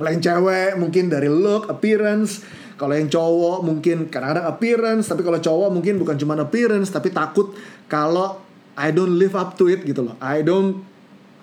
Kalau 0.00 0.08
cewek 0.08 0.80
mungkin 0.80 1.12
dari 1.12 1.28
look, 1.28 1.68
appearance. 1.68 2.40
Kalau 2.80 2.96
yang 2.96 3.12
cowok 3.12 3.60
mungkin 3.60 4.08
kadang-kadang 4.08 4.48
appearance. 4.48 5.12
Tapi 5.12 5.20
kalau 5.20 5.44
cowok 5.44 5.68
mungkin 5.76 6.00
bukan 6.00 6.16
cuma 6.16 6.40
appearance. 6.40 6.88
Tapi 6.88 7.12
takut 7.12 7.52
kalau 7.92 8.40
I 8.80 8.88
don't 8.96 9.20
live 9.20 9.36
up 9.36 9.60
to 9.60 9.68
it 9.68 9.84
gitu 9.84 10.08
loh. 10.08 10.16
I 10.24 10.40
don't 10.40 10.88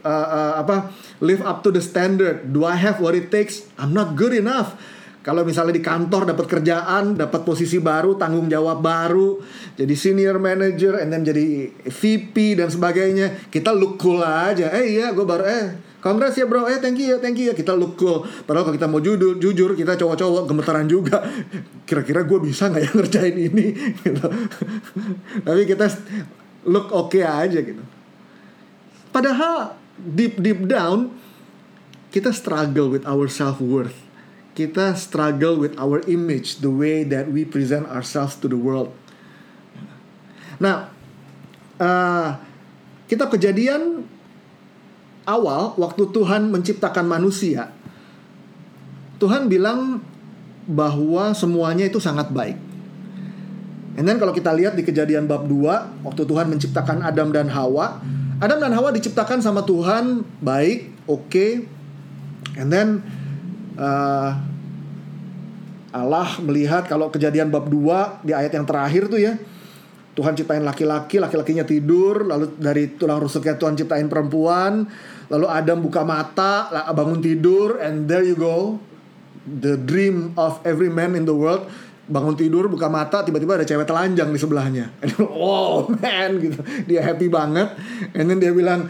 uh, 0.03 0.27
uh, 0.27 0.53
apa 0.61 0.91
live 1.23 1.43
up 1.43 1.65
to 1.65 1.69
the 1.69 1.83
standard. 1.83 2.51
Do 2.51 2.63
I 2.63 2.75
have 2.79 2.99
what 3.03 3.15
it 3.15 3.31
takes? 3.33 3.65
I'm 3.75 3.91
not 3.91 4.15
good 4.15 4.35
enough 4.35 4.75
kalau 5.19 5.43
misalnya 5.43 5.75
di 5.75 5.83
kantor 5.83 6.31
dapat 6.31 6.47
kerjaan, 6.47 7.19
dapat 7.19 7.43
posisi 7.43 7.77
baru, 7.83 8.15
tanggung 8.15 8.47
jawab 8.47 8.79
baru, 8.79 9.43
jadi 9.75 9.91
senior 9.91 10.39
manager, 10.39 10.95
and 10.95 11.11
then 11.11 11.27
jadi 11.27 11.75
VP 11.85 12.55
dan 12.55 12.71
sebagainya, 12.71 13.51
kita 13.51 13.75
look 13.75 13.99
cool 13.99 14.23
aja. 14.23 14.71
Eh 14.79 14.95
iya, 14.95 15.11
gue 15.11 15.27
baru 15.27 15.43
eh 15.43 15.67
Congrats 15.99 16.39
ya 16.39 16.47
bro, 16.47 16.63
eh 16.71 16.79
thank 16.79 16.95
you 16.95 17.11
ya, 17.11 17.17
thank 17.19 17.35
you 17.35 17.51
ya 17.51 17.53
Kita 17.53 17.75
look 17.75 17.99
cool 17.99 18.23
Padahal 18.23 18.63
kalau 18.63 18.75
kita 18.79 18.87
mau 18.87 19.03
jujur, 19.03 19.35
jujur 19.35 19.75
kita 19.75 19.99
cowok-cowok 19.99 20.47
gemeteran 20.47 20.87
juga 20.87 21.19
Kira-kira 21.87 22.23
gue 22.23 22.39
bisa 22.39 22.71
gak 22.71 22.87
ya 22.87 22.91
ngerjain 22.95 23.35
ini 23.35 23.75
gitu. 24.07 24.23
Tapi 25.43 25.61
kita 25.67 25.91
look 26.71 26.95
oke 26.95 27.19
okay 27.19 27.27
aja 27.27 27.59
gitu 27.59 27.83
Padahal 29.11 29.75
deep 30.03 30.39
deep 30.39 30.63
down 30.65 31.11
Kita 32.09 32.33
struggle 32.33 32.89
with 32.89 33.05
our 33.05 33.29
self-worth 33.29 34.09
kita 34.59 34.91
struggle 34.99 35.55
with 35.55 35.71
our 35.79 36.03
image, 36.11 36.59
the 36.59 36.67
way 36.67 37.07
that 37.07 37.31
we 37.31 37.47
present 37.47 37.87
ourselves 37.87 38.35
to 38.43 38.51
the 38.51 38.59
world. 38.59 38.91
Nah, 40.59 40.91
uh, 41.79 42.35
kita 43.07 43.31
kejadian 43.31 44.03
awal 45.23 45.79
waktu 45.79 46.11
Tuhan 46.11 46.51
menciptakan 46.51 47.07
manusia, 47.07 47.71
Tuhan 49.23 49.47
bilang 49.47 50.03
bahwa 50.67 51.31
semuanya 51.31 51.87
itu 51.87 52.03
sangat 52.03 52.27
baik. 52.27 52.59
And 53.95 54.03
then 54.03 54.19
kalau 54.19 54.35
kita 54.35 54.51
lihat 54.51 54.75
di 54.79 54.83
kejadian 54.83 55.27
bab 55.27 55.43
2 55.43 56.07
Waktu 56.07 56.23
Tuhan 56.23 56.47
menciptakan 56.47 57.03
Adam 57.03 57.35
dan 57.35 57.51
Hawa 57.51 57.99
Adam 58.39 58.57
dan 58.63 58.71
Hawa 58.71 58.95
diciptakan 58.95 59.43
sama 59.43 59.67
Tuhan 59.67 60.23
Baik, 60.39 60.95
oke. 61.05 61.27
Okay. 61.27 61.51
And 62.55 62.71
then 62.71 63.03
uh, 63.75 64.31
Allah 65.89 66.29
melihat 66.43 66.85
kalau 66.87 67.09
kejadian 67.09 67.51
bab 67.51 67.67
2 67.67 68.23
di 68.23 68.31
ayat 68.31 68.55
yang 68.55 68.65
terakhir 68.67 69.09
tuh 69.09 69.19
ya. 69.19 69.35
Tuhan 70.17 70.35
ciptain 70.35 70.59
laki-laki, 70.59 71.15
laki-lakinya 71.15 71.63
tidur, 71.63 72.27
lalu 72.27 72.51
dari 72.59 72.91
tulang 72.99 73.23
rusuknya 73.23 73.55
Tuhan 73.55 73.79
ciptain 73.79 74.11
perempuan, 74.11 74.83
lalu 75.31 75.47
Adam 75.47 75.79
buka 75.79 76.03
mata, 76.03 76.67
bangun 76.91 77.23
tidur, 77.23 77.79
and 77.79 78.03
there 78.11 78.27
you 78.27 78.35
go, 78.35 78.83
the 79.47 79.79
dream 79.79 80.35
of 80.35 80.59
every 80.67 80.91
man 80.91 81.15
in 81.15 81.23
the 81.23 81.31
world, 81.31 81.71
bangun 82.09 82.33
tidur, 82.33 82.65
buka 82.65 82.89
mata, 82.89 83.21
tiba-tiba 83.21 83.61
ada 83.61 83.65
cewek 83.65 83.85
telanjang 83.85 84.33
di 84.33 84.39
sebelahnya, 84.41 84.89
and 85.05 85.13
wow 85.29 85.85
man 85.85 86.41
gitu, 86.41 86.59
dia 86.89 87.05
happy 87.05 87.29
banget, 87.29 87.77
and 88.17 88.25
then 88.27 88.41
dia 88.41 88.49
bilang, 88.49 88.89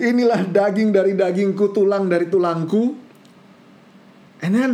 inilah 0.00 0.48
daging 0.48 0.90
dari 0.90 1.12
dagingku, 1.12 1.76
tulang 1.76 2.08
dari 2.08 2.26
tulangku, 2.32 2.96
and 4.40 4.52
then 4.56 4.70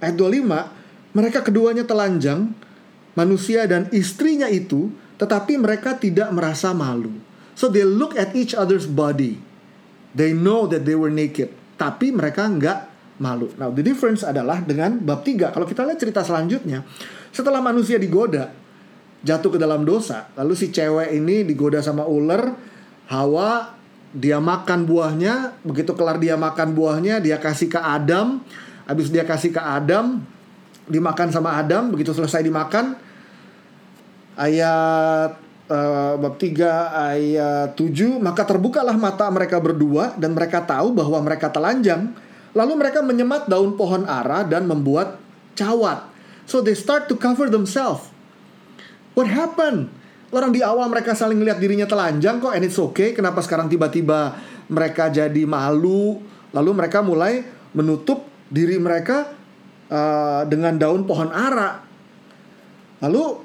ayat 0.00 0.16
25 0.16 1.14
mereka 1.14 1.46
keduanya 1.46 1.86
telanjang, 1.86 2.50
manusia 3.14 3.70
dan 3.70 3.86
istrinya 3.94 4.50
itu, 4.50 4.90
tetapi 5.14 5.54
mereka 5.54 5.94
tidak 5.94 6.26
merasa 6.34 6.74
malu. 6.74 7.14
So 7.54 7.70
they 7.70 7.86
look 7.86 8.18
at 8.18 8.34
each 8.34 8.50
other's 8.50 8.90
body. 8.90 9.38
They 10.10 10.34
know 10.34 10.66
that 10.66 10.82
they 10.82 10.98
were 10.98 11.14
naked. 11.14 11.54
Tapi 11.78 12.10
mereka 12.10 12.50
nggak 12.50 12.78
malu. 13.22 13.54
Now 13.54 13.70
the 13.70 13.86
difference 13.86 14.26
adalah 14.26 14.58
dengan 14.62 14.98
bab 14.98 15.22
3. 15.22 15.54
Kalau 15.54 15.66
kita 15.66 15.86
lihat 15.86 16.02
cerita 16.02 16.26
selanjutnya, 16.26 16.82
setelah 17.34 17.58
manusia 17.58 17.98
digoda, 17.98 18.54
jatuh 19.26 19.50
ke 19.50 19.58
dalam 19.58 19.82
dosa, 19.82 20.30
lalu 20.38 20.54
si 20.54 20.70
cewek 20.70 21.10
ini 21.10 21.42
digoda 21.42 21.82
sama 21.82 22.06
ular, 22.06 22.54
Hawa 23.10 23.74
dia 24.14 24.38
makan 24.38 24.86
buahnya, 24.86 25.58
begitu 25.66 25.90
kelar 25.98 26.22
dia 26.22 26.38
makan 26.38 26.72
buahnya, 26.78 27.18
dia 27.18 27.42
kasih 27.42 27.66
ke 27.66 27.76
Adam, 27.82 28.38
habis 28.86 29.10
dia 29.10 29.26
kasih 29.26 29.50
ke 29.50 29.58
Adam, 29.58 30.22
dimakan 30.88 31.32
sama 31.32 31.56
Adam 31.56 31.88
begitu 31.92 32.12
selesai 32.12 32.44
dimakan 32.44 32.96
ayat 34.36 35.30
uh, 35.72 36.14
bab 36.20 36.34
3 36.36 37.08
ayat 37.12 37.70
7 37.72 38.20
maka 38.20 38.44
terbukalah 38.44 38.96
mata 38.98 39.24
mereka 39.32 39.56
berdua 39.60 40.12
dan 40.20 40.36
mereka 40.36 40.60
tahu 40.64 40.92
bahwa 40.92 41.18
mereka 41.24 41.48
telanjang. 41.48 42.12
Lalu 42.54 42.78
mereka 42.78 43.02
menyemat 43.02 43.50
daun 43.50 43.74
pohon 43.74 44.06
ara 44.06 44.46
dan 44.46 44.70
membuat 44.70 45.18
cawat 45.58 46.13
so 46.44 46.64
they 46.64 46.76
start 46.76 47.06
to 47.10 47.14
cover 47.14 47.48
themselves 47.48 48.08
what 49.16 49.28
happened 49.28 49.90
orang 50.34 50.50
di 50.50 50.60
awal 50.60 50.88
mereka 50.90 51.14
saling 51.14 51.38
lihat 51.42 51.60
dirinya 51.60 51.86
telanjang 51.86 52.42
kok 52.42 52.52
and 52.52 52.64
it's 52.66 52.78
okay 52.78 53.12
kenapa 53.12 53.40
sekarang 53.40 53.70
tiba-tiba 53.70 54.36
mereka 54.70 55.12
jadi 55.12 55.42
malu 55.46 56.20
lalu 56.54 56.70
mereka 56.72 57.04
mulai 57.04 57.44
menutup 57.74 58.26
diri 58.50 58.78
mereka 58.78 59.34
uh, 59.90 60.42
dengan 60.46 60.78
daun 60.78 61.06
pohon 61.06 61.30
ara 61.30 61.82
lalu 63.02 63.44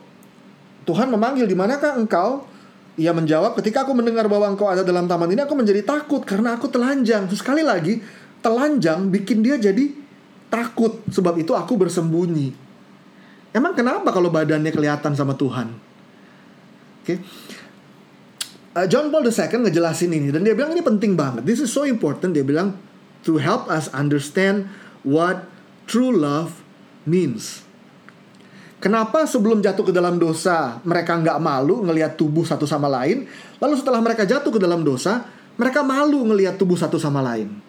Tuhan 0.90 1.14
memanggil 1.14 1.46
di 1.46 1.54
manakah 1.54 2.02
engkau? 2.02 2.50
Ia 2.98 3.14
menjawab, 3.14 3.54
ketika 3.62 3.86
aku 3.86 3.94
mendengar 3.94 4.26
bahwa 4.26 4.50
engkau 4.50 4.66
ada 4.66 4.82
dalam 4.82 5.06
taman 5.06 5.30
ini, 5.30 5.46
aku 5.46 5.54
menjadi 5.54 5.86
takut 5.86 6.26
karena 6.26 6.58
aku 6.58 6.66
telanjang. 6.66 7.30
Terus 7.30 7.46
sekali 7.46 7.62
lagi, 7.62 8.02
telanjang 8.42 9.08
bikin 9.14 9.46
dia 9.46 9.62
jadi 9.62 9.94
takut. 10.50 11.00
Sebab 11.14 11.38
itu 11.38 11.54
aku 11.54 11.78
bersembunyi. 11.78 12.69
Emang 13.50 13.74
kenapa 13.74 14.14
kalau 14.14 14.30
badannya 14.30 14.70
kelihatan 14.70 15.18
sama 15.18 15.34
Tuhan? 15.34 15.74
Oke. 17.02 17.06
Okay. 17.06 17.18
Uh, 18.70 18.86
John 18.86 19.10
Paul 19.10 19.26
II 19.26 19.66
ngejelasin 19.66 20.14
ini 20.14 20.30
dan 20.30 20.46
dia 20.46 20.54
bilang 20.54 20.78
ini 20.78 20.86
penting 20.86 21.18
banget. 21.18 21.42
This 21.42 21.58
is 21.58 21.74
so 21.74 21.82
important. 21.90 22.38
Dia 22.38 22.46
bilang 22.46 22.78
to 23.26 23.42
help 23.42 23.66
us 23.66 23.90
understand 23.90 24.70
what 25.02 25.50
true 25.90 26.14
love 26.14 26.62
means. 27.10 27.66
Kenapa 28.80 29.28
sebelum 29.28 29.60
jatuh 29.60 29.90
ke 29.90 29.92
dalam 29.92 30.22
dosa 30.22 30.80
mereka 30.88 31.18
nggak 31.18 31.42
malu 31.44 31.84
ngelihat 31.84 32.16
tubuh 32.16 32.48
satu 32.48 32.64
sama 32.64 32.88
lain, 32.88 33.28
lalu 33.60 33.76
setelah 33.76 34.00
mereka 34.00 34.24
jatuh 34.24 34.56
ke 34.56 34.60
dalam 34.62 34.86
dosa 34.88 35.28
mereka 35.60 35.84
malu 35.84 36.24
ngelihat 36.30 36.56
tubuh 36.56 36.80
satu 36.80 36.96
sama 36.96 37.20
lain? 37.20 37.69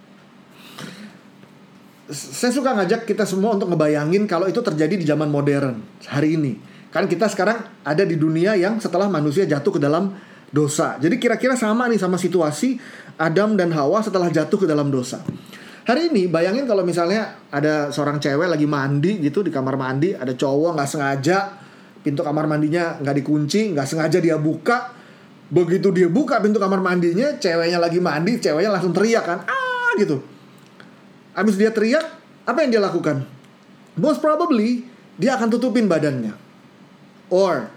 Saya 2.11 2.51
suka 2.51 2.75
ngajak 2.75 3.07
kita 3.07 3.23
semua 3.23 3.55
untuk 3.55 3.71
ngebayangin 3.71 4.27
kalau 4.27 4.51
itu 4.51 4.59
terjadi 4.59 4.99
di 4.99 5.07
zaman 5.07 5.31
modern 5.31 5.79
hari 6.11 6.35
ini. 6.35 6.59
Kan 6.91 7.07
kita 7.07 7.31
sekarang 7.31 7.63
ada 7.87 8.03
di 8.03 8.19
dunia 8.19 8.59
yang 8.59 8.83
setelah 8.83 9.07
manusia 9.07 9.47
jatuh 9.47 9.79
ke 9.79 9.81
dalam 9.81 10.11
dosa. 10.51 10.99
Jadi 10.99 11.23
kira-kira 11.23 11.55
sama 11.55 11.87
nih 11.87 12.03
sama 12.03 12.19
situasi 12.19 12.75
Adam 13.15 13.55
dan 13.55 13.71
Hawa 13.71 14.03
setelah 14.03 14.27
jatuh 14.27 14.59
ke 14.59 14.67
dalam 14.67 14.91
dosa. 14.91 15.23
Hari 15.87 16.11
ini 16.11 16.27
bayangin 16.27 16.67
kalau 16.67 16.83
misalnya 16.83 17.47
ada 17.51 17.95
seorang 17.95 18.19
cewek 18.19 18.51
lagi 18.51 18.67
mandi 18.67 19.23
gitu 19.23 19.47
di 19.47 19.55
kamar 19.55 19.79
mandi, 19.79 20.11
ada 20.11 20.35
cowok 20.35 20.77
nggak 20.77 20.91
sengaja 20.91 21.39
pintu 22.03 22.27
kamar 22.27 22.47
mandinya 22.51 22.99
nggak 22.99 23.17
dikunci, 23.23 23.75
nggak 23.75 23.87
sengaja 23.87 24.19
dia 24.19 24.37
buka, 24.39 24.91
begitu 25.51 25.91
dia 25.91 26.07
buka 26.11 26.39
pintu 26.39 26.59
kamar 26.59 26.79
mandinya, 26.79 27.39
ceweknya 27.39 27.79
lagi 27.79 27.99
mandi, 27.99 28.39
ceweknya 28.39 28.71
langsung 28.71 28.95
teriak 28.95 29.25
kan, 29.25 29.39
ah 29.47 29.91
gitu. 29.99 30.23
Abis 31.35 31.55
dia 31.55 31.71
teriak, 31.71 32.05
apa 32.47 32.59
yang 32.67 32.71
dia 32.75 32.83
lakukan? 32.83 33.23
Most 33.95 34.19
probably 34.19 34.87
dia 35.21 35.37
akan 35.37 35.49
tutupin 35.53 35.87
badannya. 35.87 36.35
Or 37.31 37.71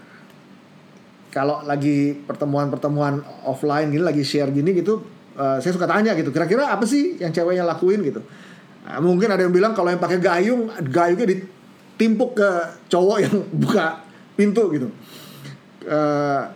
kalau 1.30 1.62
lagi 1.66 2.14
pertemuan-pertemuan 2.14 3.22
offline 3.42 3.90
gini 3.90 4.02
lagi 4.02 4.22
share 4.22 4.54
gini 4.54 4.70
gitu 4.70 5.02
uh, 5.34 5.58
saya 5.58 5.74
suka 5.74 5.90
tanya 5.90 6.14
gitu 6.14 6.30
kira-kira 6.30 6.70
apa 6.70 6.86
sih 6.86 7.18
yang 7.18 7.34
ceweknya 7.34 7.66
lakuin? 7.66 8.00
gitu. 8.06 8.22
Nah, 8.84 9.00
mungkin 9.02 9.28
ada 9.32 9.42
yang 9.42 9.50
bilang 9.54 9.74
kalau 9.74 9.90
yang 9.90 9.98
pakai 9.98 10.22
gayung 10.22 10.70
gayungnya 10.88 11.26
ditimpuk 11.34 12.38
ke 12.38 12.50
cowok 12.86 13.18
yang 13.18 13.34
buka 13.62 14.02
pintu 14.38 14.70
gitu. 14.74 14.88
Uh, 15.84 16.48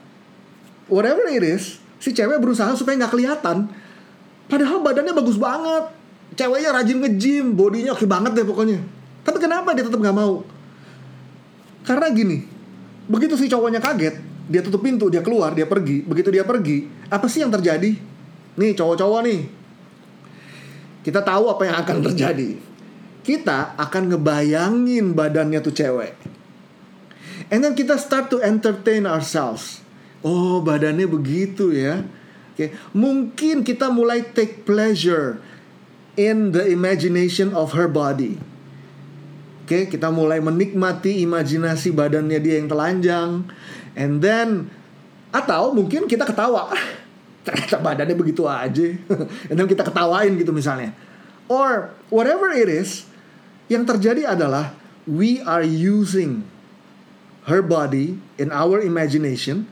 whatever 0.88 1.26
it 1.28 1.44
is 1.44 1.82
si 1.98 2.14
cewek 2.14 2.38
berusaha 2.38 2.72
supaya 2.78 2.98
nggak 3.02 3.12
kelihatan. 3.12 3.68
Padahal 4.48 4.80
badannya 4.80 5.12
bagus 5.12 5.36
banget 5.36 5.97
ceweknya 6.38 6.70
rajin 6.70 7.02
nge-gym 7.02 7.58
bodinya 7.58 7.98
oke 7.98 8.06
banget 8.06 8.38
deh 8.38 8.46
pokoknya 8.46 8.78
tapi 9.26 9.42
kenapa 9.42 9.74
dia 9.74 9.82
tetap 9.82 9.98
nggak 9.98 10.14
mau 10.14 10.46
karena 11.82 12.06
gini 12.14 12.46
begitu 13.10 13.34
si 13.34 13.50
cowoknya 13.50 13.82
kaget 13.82 14.22
dia 14.46 14.62
tutup 14.62 14.86
pintu 14.86 15.10
dia 15.10 15.20
keluar 15.20 15.52
dia 15.52 15.66
pergi 15.66 16.06
begitu 16.06 16.30
dia 16.30 16.46
pergi 16.46 16.86
apa 17.10 17.26
sih 17.26 17.42
yang 17.42 17.50
terjadi 17.50 18.08
Nih 18.58 18.74
cowok-cowok 18.74 19.20
nih. 19.22 19.40
Kita 21.06 21.22
tahu 21.22 21.46
apa 21.46 21.62
yang 21.62 21.76
akan 21.78 21.96
terjadi. 22.10 22.58
Kita 23.22 23.78
akan 23.78 24.02
ngebayangin 24.12 25.14
badannya 25.14 25.62
tuh 25.62 25.72
cewek. 25.72 26.18
And 27.54 27.62
then 27.62 27.78
kita 27.78 27.96
start 27.96 28.34
to 28.34 28.42
entertain 28.42 29.06
ourselves. 29.06 29.80
Oh, 30.26 30.58
badannya 30.58 31.06
begitu 31.06 31.70
ya. 31.70 32.02
Okay. 32.58 32.74
mungkin 32.90 33.62
kita 33.62 33.86
mulai 33.86 34.34
take 34.34 34.66
pleasure 34.66 35.38
in 36.18 36.50
the 36.50 36.66
imagination 36.66 37.54
of 37.54 37.78
her 37.78 37.86
body. 37.86 38.42
Oke, 39.62 39.70
okay, 39.70 39.82
kita 39.86 40.10
mulai 40.10 40.42
menikmati 40.42 41.22
imajinasi 41.22 41.94
badannya 41.94 42.42
dia 42.42 42.58
yang 42.58 42.66
telanjang. 42.66 43.46
And 43.94 44.18
then 44.18 44.74
atau 45.28 45.76
mungkin 45.76 46.08
kita 46.08 46.24
ketawa 46.24 46.72
ternyata 47.46 47.76
badannya 47.80 48.16
begitu 48.16 48.48
aja 48.48 48.96
dan 49.56 49.64
kita 49.68 49.84
ketawain 49.84 50.36
gitu 50.40 50.52
misalnya 50.56 50.96
or 51.48 51.92
whatever 52.08 52.48
it 52.52 52.68
is 52.68 53.04
yang 53.68 53.84
terjadi 53.84 54.24
adalah 54.24 54.72
we 55.04 55.40
are 55.44 55.64
using 55.64 56.44
her 57.48 57.60
body 57.60 58.16
in 58.40 58.48
our 58.52 58.80
imagination 58.80 59.68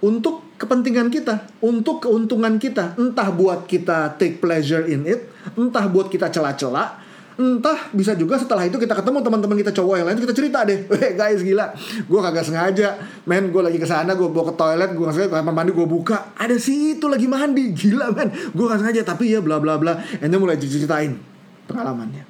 untuk 0.00 0.56
kepentingan 0.56 1.12
kita, 1.12 1.48
untuk 1.64 2.04
keuntungan 2.04 2.56
kita, 2.56 2.96
entah 2.96 3.28
buat 3.32 3.68
kita 3.68 4.16
take 4.16 4.40
pleasure 4.40 4.84
in 4.88 5.04
it, 5.04 5.28
entah 5.56 5.88
buat 5.88 6.08
kita 6.08 6.32
celah-celah, 6.32 7.00
entah 7.40 7.88
bisa 7.96 8.12
juga 8.12 8.36
setelah 8.36 8.68
itu 8.68 8.76
kita 8.76 8.92
ketemu 8.92 9.24
teman-teman 9.24 9.56
kita 9.56 9.72
cowok 9.72 9.94
yang 9.96 10.06
lain 10.12 10.20
kita 10.20 10.36
cerita 10.36 10.60
deh. 10.68 10.84
Eh 11.00 11.16
guys 11.16 11.40
gila. 11.40 11.72
Gue 12.04 12.20
kagak 12.20 12.44
sengaja. 12.44 13.00
Men 13.24 13.48
gue 13.48 13.62
lagi 13.64 13.80
ke 13.80 13.88
sana 13.88 14.12
gue 14.12 14.28
bawa 14.28 14.52
ke 14.52 14.54
toilet 14.60 14.92
gue 14.92 15.04
sengaja 15.08 15.40
kamar 15.40 15.54
mandi 15.56 15.72
gue 15.72 15.88
buka. 15.88 16.36
Ada 16.36 16.60
si 16.60 17.00
itu 17.00 17.08
lagi 17.08 17.24
mandi. 17.24 17.72
Gila 17.80 18.12
men. 18.12 18.28
Gue 18.52 18.64
gak 18.68 18.84
sengaja 18.84 19.00
tapi 19.08 19.32
ya 19.32 19.40
bla 19.40 19.56
bla 19.56 19.80
bla. 19.80 19.96
And 20.20 20.36
mulai 20.36 20.60
ceritain 20.60 21.16
pengalamannya. 21.64 22.28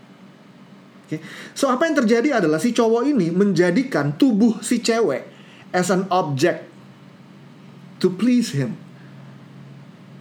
Oke, 1.10 1.18
okay. 1.18 1.20
so 1.58 1.66
apa 1.66 1.90
yang 1.90 1.98
terjadi 1.98 2.38
adalah 2.38 2.62
si 2.62 2.70
cowok 2.70 3.02
ini 3.02 3.34
menjadikan 3.34 4.14
tubuh 4.14 4.62
si 4.62 4.78
cewek 4.78 5.26
as 5.74 5.90
an 5.90 6.06
object 6.06 6.69
to 8.00 8.08
please 8.08 8.56
him 8.56 8.74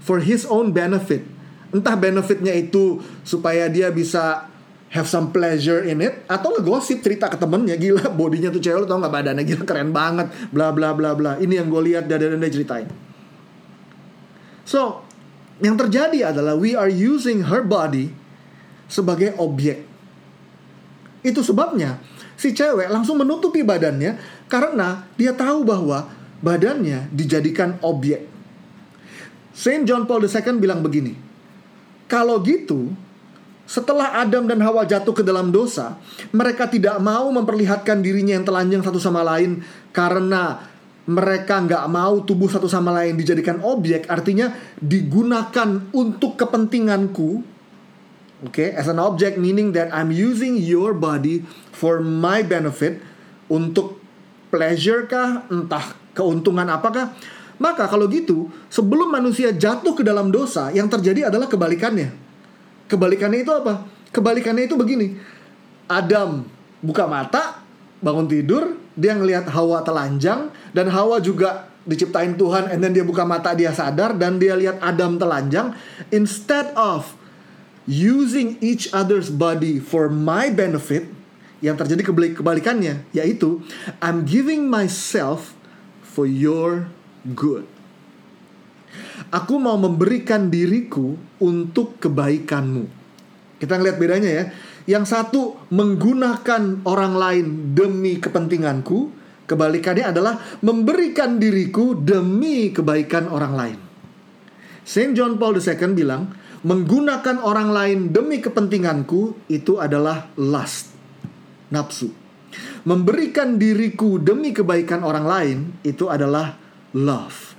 for 0.03 0.19
his 0.21 0.45
own 0.47 0.75
benefit. 0.75 1.23
Entah 1.69 1.93
benefitnya 1.93 2.53
itu 2.53 2.99
supaya 3.21 3.69
dia 3.69 3.93
bisa 3.93 4.49
have 4.89 5.05
some 5.05 5.29
pleasure 5.29 5.85
in 5.85 6.01
it 6.01 6.25
atau 6.25 6.57
ngegosip 6.57 7.05
cerita 7.05 7.29
ke 7.29 7.37
temennya 7.37 7.77
gila 7.77 8.09
bodinya 8.09 8.49
tuh 8.49 8.57
cewek 8.57 8.83
lo 8.83 8.85
tau 8.89 8.97
nggak 8.97 9.13
badannya 9.13 9.45
gila 9.45 9.63
keren 9.69 9.93
banget 9.93 10.33
bla 10.49 10.73
bla 10.73 10.97
bla 10.97 11.13
bla. 11.13 11.37
Ini 11.37 11.61
yang 11.61 11.69
gue 11.69 11.93
lihat 11.93 12.09
dan 12.09 12.25
dan 12.25 12.41
ceritain. 12.41 12.89
So 14.65 15.05
yang 15.61 15.77
terjadi 15.77 16.33
adalah 16.33 16.57
we 16.57 16.73
are 16.73 16.89
using 16.89 17.45
her 17.47 17.61
body 17.61 18.09
sebagai 18.89 19.37
objek. 19.37 19.85
Itu 21.21 21.45
sebabnya 21.45 22.01
si 22.33 22.57
cewek 22.57 22.89
langsung 22.89 23.21
menutupi 23.21 23.61
badannya 23.61 24.17
karena 24.49 25.05
dia 25.19 25.37
tahu 25.37 25.61
bahwa 25.61 26.09
badannya 26.39 27.11
dijadikan 27.11 27.79
objek 27.83 28.25
Saint 29.51 29.83
John 29.83 30.07
Paul 30.07 30.23
II 30.23 30.59
bilang 30.59 30.79
begini 30.79 31.13
kalau 32.09 32.41
gitu 32.41 32.91
setelah 33.69 34.17
Adam 34.17 34.49
dan 34.49 34.57
Hawa 34.65 34.81
jatuh 34.81 35.13
ke 35.13 35.21
dalam 35.21 35.53
dosa, 35.53 36.01
mereka 36.33 36.65
tidak 36.65 36.97
mau 36.97 37.29
memperlihatkan 37.29 38.01
dirinya 38.01 38.33
yang 38.33 38.41
telanjang 38.41 38.81
satu 38.81 38.97
sama 38.97 39.21
lain 39.21 39.61
karena 39.93 40.65
mereka 41.05 41.61
nggak 41.61 41.85
mau 41.85 42.25
tubuh 42.25 42.49
satu 42.49 42.65
sama 42.65 42.89
lain 42.97 43.13
dijadikan 43.13 43.61
objek, 43.61 44.09
artinya 44.09 44.57
digunakan 44.81 45.85
untuk 45.93 46.33
kepentinganku. 46.41 47.45
Oke, 48.39 48.49
okay? 48.49 48.69
as 48.73 48.89
an 48.89 48.97
object 48.97 49.37
meaning 49.37 49.69
that 49.77 49.93
I'm 49.93 50.09
using 50.09 50.57
your 50.57 50.97
body 50.97 51.45
for 51.69 52.01
my 52.01 52.41
benefit 52.41 53.05
untuk 53.53 54.01
pleasure 54.49 55.05
kah, 55.05 55.45
entah 55.53 55.93
keuntungan 56.19 56.67
apakah. 56.67 57.15
Maka 57.59 57.87
kalau 57.87 58.07
gitu, 58.11 58.51
sebelum 58.67 59.11
manusia 59.11 59.55
jatuh 59.55 59.95
ke 59.95 60.03
dalam 60.03 60.31
dosa, 60.31 60.71
yang 60.71 60.87
terjadi 60.91 61.27
adalah 61.31 61.47
kebalikannya 61.47 62.29
Kebalikannya 62.89 63.45
itu 63.45 63.53
apa? 63.53 63.85
Kebalikannya 64.09 64.65
itu 64.65 64.73
begini. 64.73 65.13
Adam 65.85 66.41
buka 66.81 67.05
mata, 67.05 67.61
bangun 68.01 68.25
tidur, 68.25 68.73
dia 68.97 69.13
ngelihat 69.13 69.45
Hawa 69.53 69.85
telanjang 69.85 70.49
dan 70.73 70.89
Hawa 70.89 71.21
juga 71.21 71.69
diciptain 71.85 72.33
Tuhan 72.33 72.73
and 72.73 72.81
then 72.81 72.91
dia 72.97 73.05
buka 73.05 73.23
mata 73.23 73.53
dia 73.53 73.69
sadar 73.69 74.17
dan 74.17 74.41
dia 74.41 74.57
lihat 74.57 74.81
Adam 74.81 75.21
telanjang 75.21 75.77
instead 76.09 76.73
of 76.73 77.13
using 77.85 78.57
each 78.61 78.89
other's 78.93 79.31
body 79.31 79.77
for 79.81 80.09
my 80.11 80.49
benefit 80.53 81.09
yang 81.63 81.77
terjadi 81.77 82.09
kebalikannya 82.35 83.05
yaitu 83.15 83.63
I'm 84.03 84.25
giving 84.27 84.69
myself 84.69 85.57
for 86.09 86.25
your 86.25 86.89
good. 87.37 87.69
Aku 89.29 89.61
mau 89.61 89.77
memberikan 89.77 90.49
diriku 90.49 91.13
untuk 91.37 92.01
kebaikanmu. 92.01 92.89
Kita 93.61 93.77
ngeliat 93.77 93.97
bedanya 94.01 94.31
ya. 94.31 94.45
Yang 94.89 95.05
satu 95.13 95.69
menggunakan 95.69 96.81
orang 96.81 97.13
lain 97.13 97.45
demi 97.77 98.17
kepentinganku, 98.17 99.13
kebalikannya 99.45 100.09
adalah 100.09 100.41
memberikan 100.65 101.37
diriku 101.37 101.93
demi 101.93 102.73
kebaikan 102.73 103.29
orang 103.29 103.53
lain. 103.53 103.77
Saint 104.81 105.13
John 105.13 105.37
Paul 105.37 105.61
II 105.61 105.93
bilang, 105.93 106.33
menggunakan 106.65 107.45
orang 107.45 107.69
lain 107.69 107.99
demi 108.09 108.41
kepentinganku 108.41 109.45
itu 109.53 109.77
adalah 109.77 110.33
lust, 110.41 110.89
nafsu. 111.69 112.09
Memberikan 112.87 113.59
diriku 113.59 114.17
demi 114.17 114.55
kebaikan 114.55 115.05
orang 115.05 115.25
lain 115.25 115.57
itu 115.85 116.09
adalah 116.09 116.57
love. 116.95 117.49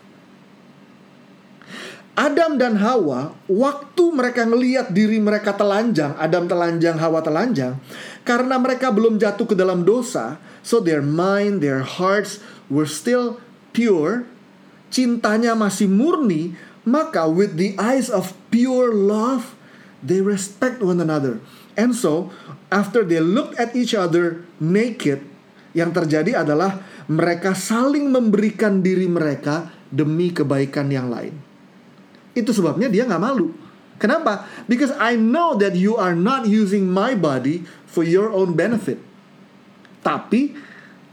Adam 2.20 2.60
dan 2.60 2.76
Hawa, 2.76 3.32
waktu 3.48 4.04
mereka 4.12 4.44
ngeliat 4.44 4.92
diri 4.92 5.16
mereka 5.16 5.56
telanjang, 5.56 6.12
Adam 6.20 6.44
telanjang, 6.44 7.00
Hawa 7.00 7.24
telanjang, 7.24 7.80
karena 8.28 8.60
mereka 8.60 8.92
belum 8.92 9.16
jatuh 9.16 9.48
ke 9.48 9.56
dalam 9.56 9.88
dosa, 9.88 10.36
so 10.60 10.84
their 10.84 11.00
mind, 11.00 11.64
their 11.64 11.80
hearts 11.80 12.42
were 12.68 12.84
still 12.84 13.40
pure, 13.72 14.28
cintanya 14.92 15.56
masih 15.56 15.88
murni, 15.88 16.58
maka 16.84 17.24
with 17.24 17.56
the 17.56 17.72
eyes 17.80 18.12
of 18.12 18.36
pure 18.52 18.92
love, 18.92 19.56
they 20.04 20.20
respect 20.20 20.84
one 20.84 21.00
another. 21.00 21.40
And 21.72 21.96
so, 21.96 22.28
after 22.70 23.02
they 23.04 23.20
looked 23.20 23.58
at 23.58 23.74
each 23.74 23.92
other 23.92 24.46
naked, 24.62 25.20
yang 25.76 25.94
terjadi 25.94 26.42
adalah 26.42 26.82
mereka 27.10 27.54
saling 27.54 28.10
memberikan 28.10 28.82
diri 28.82 29.06
mereka 29.06 29.70
demi 29.90 30.30
kebaikan 30.30 30.90
yang 30.90 31.10
lain. 31.10 31.34
Itu 32.34 32.54
sebabnya 32.54 32.86
dia 32.86 33.06
nggak 33.06 33.22
malu. 33.22 33.50
Kenapa? 34.00 34.48
Because 34.64 34.94
I 34.96 35.18
know 35.20 35.58
that 35.60 35.76
you 35.76 35.98
are 36.00 36.16
not 36.16 36.48
using 36.48 36.88
my 36.88 37.12
body 37.12 37.68
for 37.84 38.00
your 38.00 38.32
own 38.32 38.56
benefit. 38.56 38.96
Tapi 40.00 40.56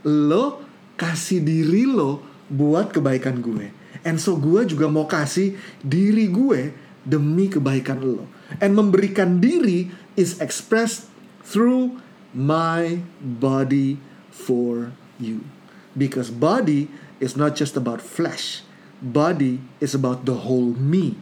lo 0.08 0.64
kasih 0.96 1.44
diri 1.44 1.84
lo 1.84 2.24
buat 2.48 2.96
kebaikan 2.96 3.44
gue. 3.44 3.76
And 4.08 4.24
so 4.24 4.40
gue 4.40 4.64
juga 4.64 4.88
mau 4.88 5.04
kasih 5.04 5.60
diri 5.84 6.32
gue 6.32 6.72
demi 7.04 7.52
kebaikan 7.52 8.00
lo. 8.00 8.24
And 8.64 8.72
memberikan 8.72 9.44
diri 9.44 9.92
is 10.16 10.40
expressed 10.40 11.12
through 11.48 12.04
my 12.36 13.00
body 13.24 14.04
for 14.28 14.92
you. 15.16 15.48
Because 15.96 16.28
body 16.30 16.92
is 17.24 17.40
not 17.40 17.56
just 17.56 17.80
about 17.80 18.04
flesh 18.04 18.68
body 19.02 19.62
is 19.80 19.94
about 19.94 20.26
the 20.26 20.34
whole 20.34 20.74
me. 20.74 21.18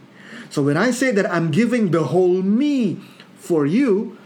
So 0.48 0.62
when 0.62 0.76
I 0.76 0.90
say 0.90 1.12
that 1.12 1.28
I'm 1.28 1.50
giving 1.50 1.90
the 1.90 2.12
whole 2.12 2.40
me 2.40 3.00
for 3.36 3.66
you, 3.66 4.16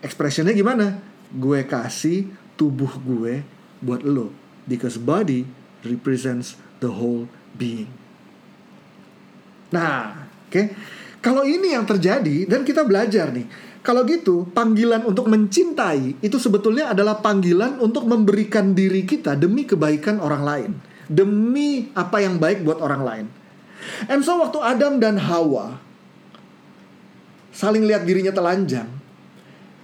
ekspresinya 0.00 0.54
gimana? 0.54 1.00
Gue 1.32 1.64
kasih 1.64 2.32
tubuh 2.56 3.00
gue 3.00 3.44
buat 3.80 4.04
lo. 4.04 4.32
Because 4.64 4.96
body 4.96 5.44
represents 5.82 6.56
the 6.78 6.92
whole 6.92 7.26
being. 7.56 7.90
Nah, 9.72 10.28
oke. 10.48 10.52
Okay? 10.52 10.66
Kalau 11.22 11.46
ini 11.46 11.72
yang 11.72 11.86
terjadi 11.86 12.50
dan 12.50 12.66
kita 12.66 12.82
belajar 12.82 13.30
nih. 13.30 13.46
Kalau 13.82 14.06
gitu, 14.06 14.46
panggilan 14.54 15.02
untuk 15.02 15.26
mencintai 15.26 16.22
itu 16.22 16.36
sebetulnya 16.38 16.94
adalah 16.94 17.18
panggilan 17.18 17.82
untuk 17.82 18.06
memberikan 18.06 18.74
diri 18.78 19.02
kita 19.02 19.34
demi 19.34 19.66
kebaikan 19.66 20.22
orang 20.22 20.42
lain 20.42 20.70
demi 21.12 21.90
apa 21.92 22.22
yang 22.22 22.38
baik 22.38 22.62
buat 22.62 22.78
orang 22.80 23.02
lain. 23.02 23.26
And 24.06 24.22
so 24.22 24.38
waktu 24.38 24.58
Adam 24.62 25.02
dan 25.02 25.18
Hawa 25.18 25.76
saling 27.52 27.84
lihat 27.84 28.06
dirinya 28.06 28.32
telanjang, 28.32 28.88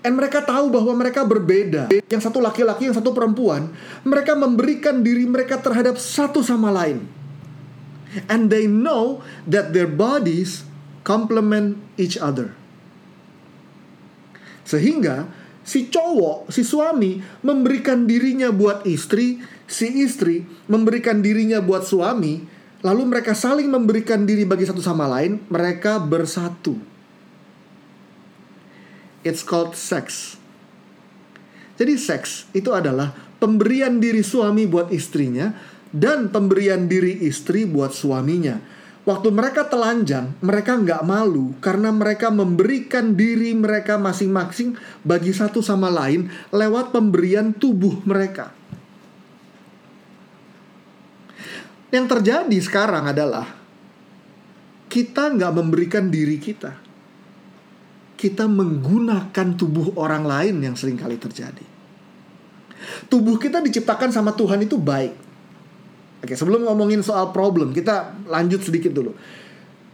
and 0.01 0.15
mereka 0.15 0.41
tahu 0.41 0.71
bahwa 0.73 0.95
mereka 0.97 1.27
berbeda. 1.27 1.91
Yang 2.09 2.23
satu 2.31 2.41
laki-laki, 2.41 2.89
yang 2.89 2.97
satu 2.97 3.13
perempuan, 3.13 3.69
mereka 4.07 4.33
memberikan 4.39 5.03
diri 5.05 5.29
mereka 5.29 5.61
terhadap 5.61 6.01
satu 6.01 6.41
sama 6.41 6.73
lain. 6.73 7.05
And 8.25 8.49
they 8.49 8.65
know 8.65 9.21
that 9.45 9.77
their 9.77 9.91
bodies 9.91 10.65
complement 11.09 11.81
each 11.97 12.21
other. 12.21 12.53
Sehingga 14.69 15.25
si 15.65 15.89
cowok, 15.89 16.53
si 16.53 16.61
suami 16.61 17.25
memberikan 17.41 18.05
dirinya 18.05 18.53
buat 18.53 18.85
istri, 18.85 19.41
si 19.65 20.05
istri 20.05 20.45
memberikan 20.69 21.25
dirinya 21.25 21.65
buat 21.65 21.89
suami, 21.89 22.45
lalu 22.85 23.03
mereka 23.09 23.33
saling 23.33 23.73
memberikan 23.73 24.29
diri 24.29 24.45
bagi 24.45 24.69
satu 24.69 24.85
sama 24.85 25.09
lain, 25.09 25.41
mereka 25.49 25.97
bersatu. 25.97 26.77
It's 29.25 29.41
called 29.41 29.73
sex. 29.73 30.37
Jadi 31.81 31.97
seks 31.97 32.45
itu 32.53 32.69
adalah 32.77 33.17
pemberian 33.41 33.97
diri 33.97 34.21
suami 34.21 34.69
buat 34.69 34.93
istrinya 34.93 35.57
dan 35.89 36.29
pemberian 36.29 36.85
diri 36.85 37.25
istri 37.25 37.65
buat 37.65 37.97
suaminya 37.97 38.78
Waktu 39.09 39.33
mereka 39.33 39.65
telanjang, 39.65 40.37
mereka 40.45 40.77
nggak 40.77 41.01
malu 41.01 41.57
karena 41.65 41.89
mereka 41.89 42.29
memberikan 42.29 43.17
diri 43.17 43.57
mereka 43.57 43.97
masing-masing 43.97 44.77
bagi 45.01 45.33
satu 45.33 45.65
sama 45.65 45.89
lain 45.89 46.29
lewat 46.53 46.93
pemberian 46.93 47.57
tubuh 47.57 48.05
mereka. 48.05 48.53
Yang 51.89 52.05
terjadi 52.05 52.59
sekarang 52.61 53.09
adalah 53.09 53.49
kita 54.93 55.33
nggak 55.33 55.57
memberikan 55.57 56.13
diri 56.13 56.37
kita. 56.37 56.77
Kita 58.13 58.45
menggunakan 58.45 59.49
tubuh 59.57 59.97
orang 59.97 60.29
lain 60.29 60.61
yang 60.61 60.77
sering 60.77 61.01
kali 61.01 61.17
terjadi. 61.17 61.65
Tubuh 63.09 63.41
kita 63.41 63.65
diciptakan 63.65 64.13
sama 64.13 64.37
Tuhan 64.37 64.69
itu 64.69 64.77
baik 64.77 65.28
Oke, 66.19 66.35
sebelum 66.35 66.67
ngomongin 66.67 67.03
soal 67.03 67.31
problem, 67.31 67.71
kita 67.71 68.15
lanjut 68.27 68.67
sedikit 68.67 68.91
dulu 68.91 69.15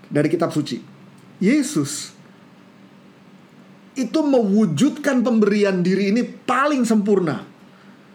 dari 0.08 0.28
kitab 0.32 0.52
suci. 0.52 0.80
Yesus 1.42 2.14
itu 3.94 4.20
mewujudkan 4.24 5.22
pemberian 5.22 5.84
diri 5.84 6.10
ini 6.10 6.24
paling 6.24 6.82
sempurna. 6.88 7.44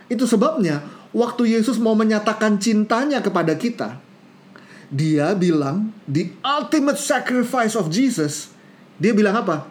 Itu 0.10 0.26
sebabnya 0.26 0.82
waktu 1.14 1.54
Yesus 1.54 1.78
mau 1.78 1.94
menyatakan 1.94 2.58
cintanya 2.58 3.22
kepada 3.22 3.54
kita, 3.56 4.02
dia 4.90 5.38
bilang 5.38 5.94
the 6.10 6.34
ultimate 6.42 6.98
sacrifice 6.98 7.78
of 7.78 7.94
Jesus. 7.94 8.50
Dia 8.98 9.14
bilang 9.14 9.46
apa? 9.46 9.70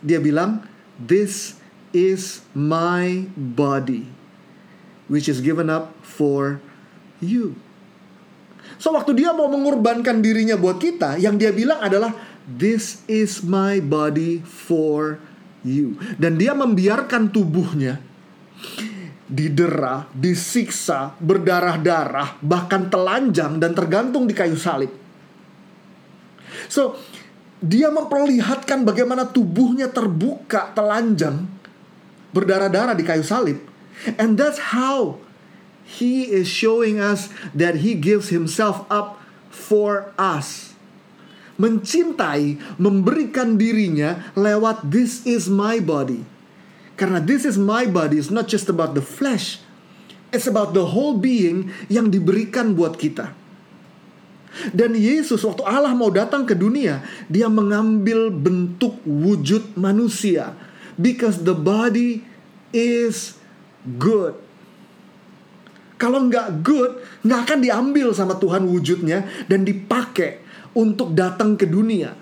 Dia 0.00 0.18
bilang 0.18 0.64
this 0.96 1.60
is 1.94 2.42
my 2.56 3.28
body 3.36 4.08
which 5.06 5.28
is 5.28 5.44
given 5.44 5.68
up 5.68 5.92
for 6.00 6.58
you. 7.20 7.54
So 8.78 8.92
waktu 8.94 9.14
dia 9.16 9.30
mau 9.32 9.46
mengorbankan 9.50 10.20
dirinya 10.20 10.58
buat 10.58 10.78
kita, 10.78 11.16
yang 11.20 11.38
dia 11.38 11.50
bilang 11.54 11.80
adalah 11.80 12.14
this 12.44 13.02
is 13.08 13.40
my 13.42 13.80
body 13.80 14.44
for 14.44 15.18
you. 15.64 15.96
Dan 16.18 16.36
dia 16.36 16.52
membiarkan 16.52 17.32
tubuhnya 17.32 17.98
didera, 19.24 20.04
disiksa, 20.12 21.16
berdarah-darah, 21.16 22.38
bahkan 22.44 22.92
telanjang 22.92 23.56
dan 23.56 23.72
tergantung 23.72 24.28
di 24.28 24.36
kayu 24.36 24.54
salib. 24.54 24.92
So, 26.68 27.00
dia 27.64 27.88
memperlihatkan 27.88 28.84
bagaimana 28.84 29.24
tubuhnya 29.24 29.88
terbuka, 29.88 30.76
telanjang, 30.76 31.48
berdarah-darah 32.36 32.92
di 32.92 33.04
kayu 33.04 33.24
salib. 33.24 33.58
And 34.20 34.36
that's 34.36 34.60
how 34.74 35.23
He 35.84 36.32
is 36.32 36.48
showing 36.48 36.98
us 36.98 37.28
that 37.52 37.84
He 37.84 37.94
gives 37.94 38.32
Himself 38.32 38.88
up 38.88 39.20
for 39.52 40.10
us. 40.16 40.72
Mencintai, 41.54 42.58
memberikan 42.82 43.54
dirinya 43.54 44.34
lewat 44.34 44.90
this 44.90 45.22
is 45.22 45.46
my 45.46 45.78
body. 45.78 46.26
Karena 46.98 47.22
this 47.22 47.46
is 47.46 47.54
my 47.54 47.86
body 47.86 48.18
is 48.18 48.30
not 48.30 48.50
just 48.50 48.66
about 48.66 48.98
the 48.98 49.04
flesh. 49.04 49.62
It's 50.34 50.50
about 50.50 50.74
the 50.74 50.90
whole 50.90 51.14
being 51.14 51.70
yang 51.86 52.10
diberikan 52.10 52.74
buat 52.74 52.98
kita. 52.98 53.30
Dan 54.70 54.94
Yesus 54.94 55.42
waktu 55.42 55.66
Allah 55.66 55.94
mau 55.94 56.10
datang 56.10 56.46
ke 56.46 56.54
dunia, 56.54 57.02
dia 57.26 57.50
mengambil 57.50 58.30
bentuk 58.30 59.02
wujud 59.02 59.74
manusia 59.74 60.54
because 60.94 61.42
the 61.42 61.54
body 61.54 62.22
is 62.70 63.34
good. 63.98 64.43
Kalau 66.04 66.20
nggak 66.28 66.60
good, 66.60 67.00
nggak 67.24 67.40
akan 67.48 67.58
diambil 67.64 68.12
sama 68.12 68.36
Tuhan 68.36 68.68
wujudnya 68.68 69.24
dan 69.48 69.64
dipakai 69.64 70.44
untuk 70.76 71.16
datang 71.16 71.56
ke 71.56 71.64
dunia. 71.64 72.12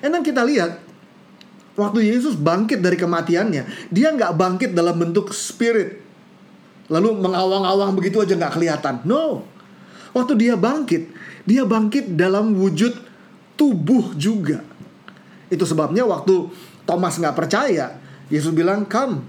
Enak 0.00 0.24
kita 0.24 0.48
lihat, 0.48 0.80
waktu 1.76 2.08
Yesus 2.08 2.40
bangkit 2.40 2.80
dari 2.80 2.96
kematiannya, 2.96 3.92
dia 3.92 4.08
nggak 4.16 4.32
bangkit 4.32 4.70
dalam 4.72 4.96
bentuk 4.96 5.28
spirit. 5.36 6.08
lalu 6.88 7.20
mengawang-awang 7.20 7.92
begitu 7.92 8.16
aja 8.16 8.32
nggak 8.32 8.56
kelihatan. 8.56 9.04
No, 9.04 9.44
waktu 10.16 10.40
dia 10.40 10.56
bangkit, 10.56 11.12
dia 11.44 11.68
bangkit 11.68 12.16
dalam 12.16 12.56
wujud 12.56 12.96
tubuh 13.60 14.16
juga. 14.16 14.64
Itu 15.52 15.68
sebabnya 15.68 16.08
waktu 16.08 16.48
Thomas 16.88 17.20
nggak 17.20 17.36
percaya, 17.36 18.00
Yesus 18.32 18.56
bilang, 18.56 18.88
"Come, 18.88 19.20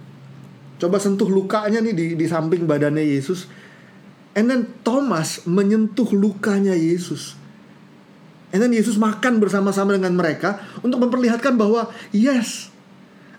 coba 0.80 0.98
sentuh 0.98 1.28
lukanya 1.28 1.84
nih 1.84 1.94
di, 1.94 2.06
di 2.16 2.26
samping 2.26 2.64
badannya 2.64 3.04
Yesus." 3.04 3.46
And 4.34 4.48
then 4.48 4.72
Thomas 4.88 5.44
menyentuh 5.44 6.10
lukanya 6.16 6.74
Yesus. 6.74 7.36
And 8.50 8.66
then 8.66 8.74
Yesus 8.74 8.98
makan 8.98 9.38
bersama-sama 9.38 9.94
dengan 9.94 10.16
mereka 10.18 10.64
untuk 10.82 11.06
memperlihatkan 11.06 11.54
bahwa 11.54 11.94
yes, 12.10 12.74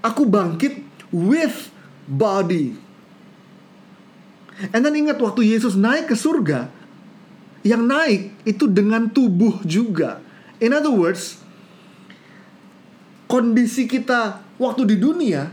aku 0.04 0.22
bangkit 0.28 0.82
with 1.10 1.74
body. 2.06 2.78
And 4.70 4.84
then 4.84 4.94
ingat 4.94 5.18
waktu 5.18 5.50
Yesus 5.50 5.74
naik 5.74 6.12
ke 6.12 6.16
surga, 6.18 6.68
yang 7.64 7.88
naik 7.88 8.44
itu 8.44 8.68
dengan 8.68 9.08
tubuh 9.08 9.64
juga. 9.64 10.20
In 10.60 10.76
other 10.76 10.92
words, 10.92 11.40
kondisi 13.24 13.88
kita 13.88 14.44
waktu 14.60 14.84
di 14.84 14.96
dunia 15.00 15.48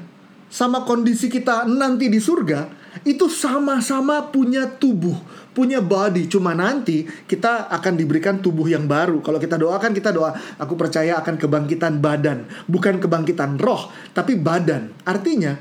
sama 0.48 0.88
kondisi 0.88 1.28
kita 1.28 1.68
nanti 1.68 2.08
di 2.08 2.20
surga 2.24 2.88
itu 3.04 3.30
sama-sama 3.30 4.32
punya 4.32 4.66
tubuh, 4.66 5.14
punya 5.54 5.84
body. 5.84 6.26
Cuma 6.32 6.56
nanti 6.58 7.06
kita 7.06 7.70
akan 7.70 7.94
diberikan 8.00 8.40
tubuh 8.42 8.66
yang 8.66 8.88
baru. 8.90 9.22
Kalau 9.22 9.38
kita 9.38 9.60
doakan, 9.60 9.92
kita 9.94 10.10
doa, 10.16 10.34
aku 10.58 10.74
percaya 10.80 11.20
akan 11.20 11.36
kebangkitan 11.38 12.00
badan, 12.02 12.48
bukan 12.66 12.98
kebangkitan 12.98 13.60
roh, 13.60 13.92
tapi 14.16 14.40
badan. 14.40 14.90
Artinya, 15.04 15.60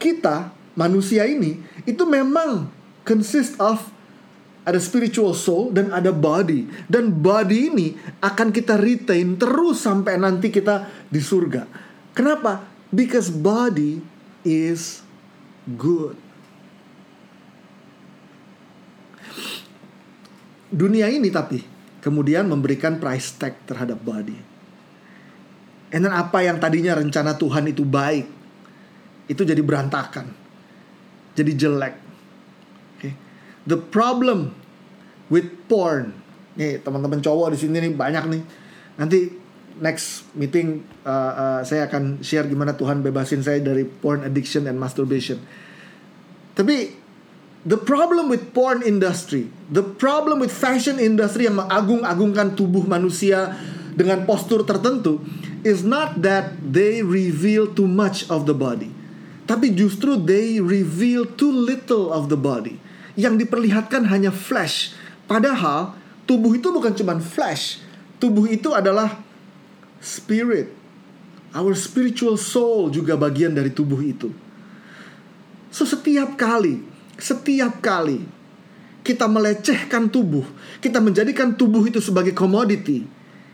kita 0.00 0.50
manusia 0.76 1.24
ini 1.24 1.60
itu 1.88 2.04
memang 2.04 2.68
consist 3.06 3.56
of 3.62 3.80
ada 4.66 4.82
spiritual 4.82 5.30
soul 5.30 5.70
dan 5.70 5.94
ada 5.94 6.10
body 6.10 6.90
dan 6.90 7.14
body 7.14 7.70
ini 7.70 7.88
akan 8.18 8.50
kita 8.50 8.74
retain 8.74 9.38
terus 9.38 9.86
sampai 9.86 10.18
nanti 10.18 10.50
kita 10.50 10.90
di 11.06 11.22
surga. 11.22 11.62
Kenapa? 12.10 12.75
Because 12.94 13.28
body 13.30 14.02
is 14.46 15.02
good. 15.74 16.14
Dunia 20.70 21.08
ini 21.10 21.30
tapi 21.30 21.62
kemudian 22.02 22.46
memberikan 22.46 22.98
price 22.98 23.34
tag 23.34 23.58
terhadap 23.66 24.02
body. 24.02 24.38
And 25.94 26.02
then 26.02 26.14
apa 26.14 26.42
yang 26.42 26.58
tadinya 26.58 26.98
rencana 26.98 27.38
Tuhan 27.38 27.70
itu 27.70 27.86
baik 27.86 28.26
itu 29.30 29.42
jadi 29.42 29.62
berantakan. 29.62 30.30
Jadi 31.36 31.52
jelek 31.54 32.06
the 33.66 33.76
problem 33.76 34.54
with 35.28 35.50
porn. 35.66 36.14
Nih 36.56 36.80
teman-teman 36.80 37.20
cowok 37.20 37.52
di 37.52 37.58
sini 37.58 37.82
nih 37.82 37.92
banyak 37.92 38.24
nih. 38.30 38.42
Nanti 38.96 39.18
next 39.80 40.24
meeting 40.32 40.84
uh, 41.04 41.32
uh, 41.32 41.60
saya 41.62 41.88
akan 41.88 42.24
share 42.24 42.48
gimana 42.48 42.72
Tuhan 42.76 43.04
bebasin 43.04 43.44
saya 43.44 43.60
dari 43.60 43.84
porn 43.84 44.24
addiction 44.24 44.64
and 44.64 44.80
masturbation. 44.80 45.40
Tapi 46.56 46.96
the 47.68 47.76
problem 47.76 48.32
with 48.32 48.56
porn 48.56 48.80
industry, 48.80 49.52
the 49.68 49.84
problem 49.84 50.40
with 50.40 50.48
fashion 50.48 50.96
industry 50.96 51.44
yang 51.44 51.60
mengagung-agungkan 51.60 52.56
tubuh 52.56 52.84
manusia 52.88 53.52
dengan 53.92 54.24
postur 54.24 54.64
tertentu 54.64 55.20
is 55.66 55.84
not 55.84 56.20
that 56.22 56.56
they 56.60 57.02
reveal 57.04 57.68
too 57.68 57.88
much 57.88 58.24
of 58.32 58.48
the 58.48 58.56
body. 58.56 58.92
Tapi 59.46 59.74
justru 59.74 60.18
they 60.18 60.58
reveal 60.58 61.26
too 61.26 61.50
little 61.50 62.10
of 62.10 62.32
the 62.32 62.38
body 62.38 62.78
yang 63.18 63.34
diperlihatkan 63.34 64.06
hanya 64.08 64.30
flesh. 64.30 64.94
Padahal 65.26 65.96
tubuh 66.28 66.54
itu 66.54 66.70
bukan 66.70 66.94
cuma 66.94 67.18
flesh. 67.18 67.82
Tubuh 68.16 68.48
itu 68.48 68.72
adalah 68.72 69.25
spirit. 70.00 70.72
Our 71.56 71.72
spiritual 71.72 72.36
soul 72.36 72.92
juga 72.92 73.16
bagian 73.16 73.56
dari 73.56 73.72
tubuh 73.72 74.00
itu. 74.04 74.28
So 75.72 75.88
setiap 75.88 76.36
kali, 76.36 76.84
setiap 77.16 77.80
kali 77.80 78.24
kita 79.06 79.30
melecehkan 79.30 80.10
tubuh, 80.10 80.42
kita 80.82 80.98
menjadikan 80.98 81.54
tubuh 81.54 81.86
itu 81.86 82.02
sebagai 82.02 82.34
komoditi, 82.34 83.06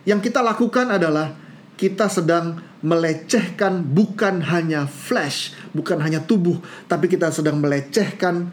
yang 0.08 0.18
kita 0.18 0.40
lakukan 0.40 0.88
adalah 0.88 1.36
kita 1.76 2.08
sedang 2.08 2.58
melecehkan 2.80 3.84
bukan 3.84 4.42
hanya 4.48 4.88
flesh, 4.88 5.54
bukan 5.76 6.00
hanya 6.00 6.24
tubuh, 6.24 6.58
tapi 6.88 7.06
kita 7.06 7.30
sedang 7.30 7.60
melecehkan 7.60 8.50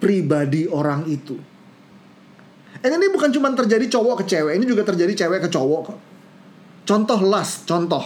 pribadi 0.00 0.66
orang 0.66 1.04
itu. 1.06 1.38
And 2.80 2.94
ini 2.94 3.10
bukan 3.10 3.34
cuma 3.34 3.50
terjadi 3.52 3.86
cowok 3.90 4.22
ke 4.22 4.34
cewek, 4.34 4.56
ini 4.56 4.66
juga 4.66 4.86
terjadi 4.86 5.26
cewek 5.26 5.46
ke 5.46 5.48
cowok 5.50 5.80
kok. 5.84 5.98
Contoh 6.88 7.20
last, 7.20 7.68
contoh. 7.68 8.00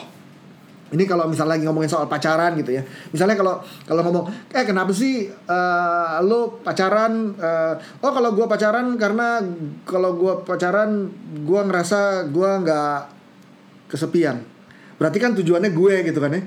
Ini 0.90 1.06
kalau 1.06 1.30
misalnya 1.30 1.54
lagi 1.54 1.64
ngomongin 1.64 1.86
soal 1.86 2.10
pacaran 2.10 2.58
gitu 2.58 2.74
ya. 2.74 2.82
Misalnya 3.14 3.38
kalau 3.38 3.62
kalau 3.86 4.02
ngomong, 4.02 4.26
eh 4.50 4.66
kenapa 4.66 4.90
sih 4.90 5.30
uh, 5.30 6.18
lo 6.26 6.58
pacaran? 6.66 7.32
Uh, 7.38 7.78
oh 8.02 8.10
kalau 8.10 8.34
gue 8.34 8.44
pacaran 8.50 8.98
karena 8.98 9.38
kalau 9.86 10.18
gue 10.18 10.34
pacaran 10.42 11.06
gue 11.46 11.60
ngerasa 11.62 12.26
gue 12.28 12.50
nggak 12.66 13.00
kesepian. 13.86 14.42
Berarti 14.98 15.18
kan 15.22 15.32
tujuannya 15.38 15.70
gue 15.70 15.94
gitu 16.10 16.18
kan 16.18 16.34
ya. 16.34 16.42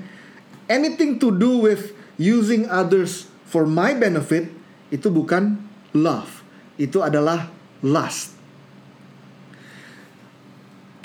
Anything 0.68 1.16
to 1.16 1.32
do 1.32 1.64
with 1.64 1.96
using 2.20 2.68
others 2.68 3.32
for 3.48 3.64
my 3.64 3.96
benefit 3.96 4.52
itu 4.92 5.08
bukan 5.08 5.56
love, 5.96 6.44
itu 6.76 7.00
adalah 7.00 7.48
lust. 7.80 8.35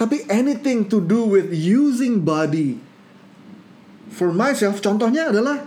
Tapi 0.01 0.25
anything 0.33 0.89
to 0.89 0.97
do 0.97 1.29
with 1.29 1.53
using 1.53 2.25
body 2.25 2.81
for 4.09 4.33
myself, 4.33 4.81
contohnya 4.81 5.29
adalah 5.29 5.61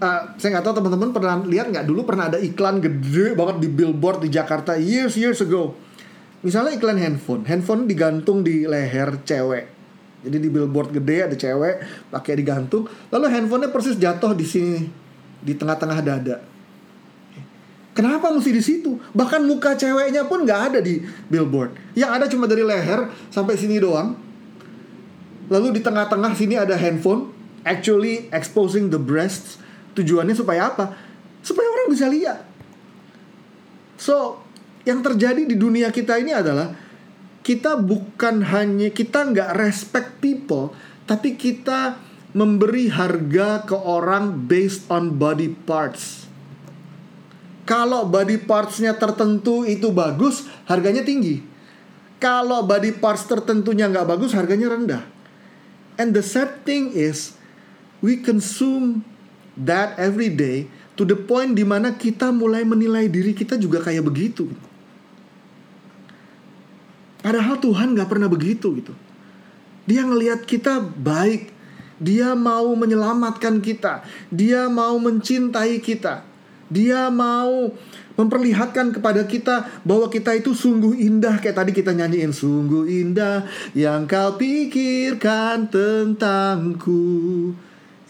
uh, 0.00 0.32
saya 0.40 0.56
nggak 0.56 0.64
tahu 0.64 0.74
teman-teman 0.80 1.12
pernah 1.12 1.36
lihat 1.44 1.68
nggak 1.68 1.84
dulu 1.84 2.08
pernah 2.08 2.32
ada 2.32 2.40
iklan 2.40 2.80
gede 2.80 3.36
banget 3.36 3.60
di 3.60 3.68
billboard 3.68 4.24
di 4.24 4.32
Jakarta 4.32 4.80
years 4.80 5.20
years 5.20 5.44
ago. 5.44 5.76
Misalnya 6.40 6.72
iklan 6.72 6.96
handphone, 6.96 7.44
handphone 7.44 7.84
digantung 7.84 8.40
di 8.40 8.64
leher 8.64 9.20
cewek. 9.28 9.68
Jadi 10.24 10.36
di 10.40 10.48
billboard 10.48 10.96
gede 10.96 11.28
ada 11.28 11.36
cewek 11.36 12.08
pakai 12.08 12.32
digantung, 12.32 12.88
lalu 13.12 13.28
handphonenya 13.28 13.68
persis 13.76 14.00
jatuh 14.00 14.32
di 14.32 14.48
sini 14.48 14.88
di 15.44 15.52
tengah-tengah 15.52 16.00
dada 16.00 16.55
Kenapa 17.96 18.28
mesti 18.28 18.52
di 18.52 18.60
situ? 18.60 19.00
Bahkan 19.16 19.48
muka 19.48 19.72
ceweknya 19.72 20.28
pun 20.28 20.44
nggak 20.44 20.60
ada 20.68 20.78
di 20.84 21.00
billboard. 21.32 21.96
Yang 21.96 22.10
ada 22.12 22.24
cuma 22.28 22.44
dari 22.44 22.60
leher 22.60 23.08
sampai 23.32 23.56
sini 23.56 23.80
doang. 23.80 24.12
Lalu 25.48 25.78
di 25.78 25.80
tengah-tengah 25.80 26.36
sini 26.36 26.60
ada 26.60 26.76
handphone, 26.76 27.32
actually 27.64 28.28
exposing 28.36 28.92
the 28.92 29.00
breasts. 29.00 29.56
Tujuannya 29.96 30.36
supaya 30.36 30.68
apa? 30.68 30.92
Supaya 31.40 31.72
orang 31.72 31.88
bisa 31.88 32.04
lihat. 32.12 32.44
So, 33.96 34.44
yang 34.84 35.00
terjadi 35.00 35.48
di 35.48 35.56
dunia 35.56 35.88
kita 35.88 36.20
ini 36.20 36.36
adalah 36.36 36.76
kita 37.40 37.80
bukan 37.80 38.44
hanya 38.52 38.92
kita 38.92 39.24
nggak 39.32 39.56
respect 39.56 40.20
people, 40.20 40.76
tapi 41.08 41.32
kita 41.40 41.96
memberi 42.36 42.92
harga 42.92 43.64
ke 43.64 43.72
orang 43.72 44.44
based 44.44 44.84
on 44.92 45.16
body 45.16 45.48
parts. 45.64 46.25
Kalau 47.66 48.06
body 48.06 48.46
partsnya 48.46 48.94
tertentu 48.94 49.66
itu 49.66 49.90
bagus, 49.90 50.46
harganya 50.70 51.02
tinggi. 51.02 51.42
Kalau 52.22 52.62
body 52.62 52.96
parts 53.02 53.26
tertentunya 53.26 53.90
nggak 53.90 54.06
bagus, 54.06 54.32
harganya 54.32 54.70
rendah. 54.70 55.02
And 55.98 56.14
the 56.14 56.22
sad 56.22 56.62
thing 56.62 56.94
is, 56.94 57.34
we 57.98 58.22
consume 58.22 59.02
that 59.58 59.98
every 59.98 60.30
day 60.30 60.70
to 60.94 61.02
the 61.02 61.18
point 61.18 61.58
di 61.58 61.66
mana 61.66 61.98
kita 61.98 62.30
mulai 62.30 62.62
menilai 62.62 63.10
diri 63.10 63.34
kita 63.34 63.58
juga 63.58 63.82
kayak 63.82 64.06
begitu. 64.06 64.46
Padahal 67.20 67.58
Tuhan 67.58 67.98
nggak 67.98 68.06
pernah 68.06 68.30
begitu 68.30 68.78
gitu. 68.78 68.94
Dia 69.90 70.06
ngelihat 70.06 70.46
kita 70.46 70.78
baik, 70.78 71.50
dia 71.98 72.38
mau 72.38 72.70
menyelamatkan 72.78 73.58
kita, 73.58 74.06
dia 74.30 74.70
mau 74.70 74.94
mencintai 75.02 75.82
kita. 75.82 76.35
Dia 76.66 77.08
mau 77.12 77.70
memperlihatkan 78.16 78.96
kepada 78.96 79.22
kita 79.28 79.68
bahwa 79.84 80.08
kita 80.08 80.34
itu 80.34 80.56
sungguh 80.56 80.96
indah 80.96 81.38
kayak 81.38 81.62
tadi 81.62 81.70
kita 81.76 81.92
nyanyiin 81.92 82.32
sungguh 82.32 82.88
indah 82.88 83.46
yang 83.76 84.08
kau 84.08 84.34
pikirkan 84.40 85.68
tentangku. 85.68 87.52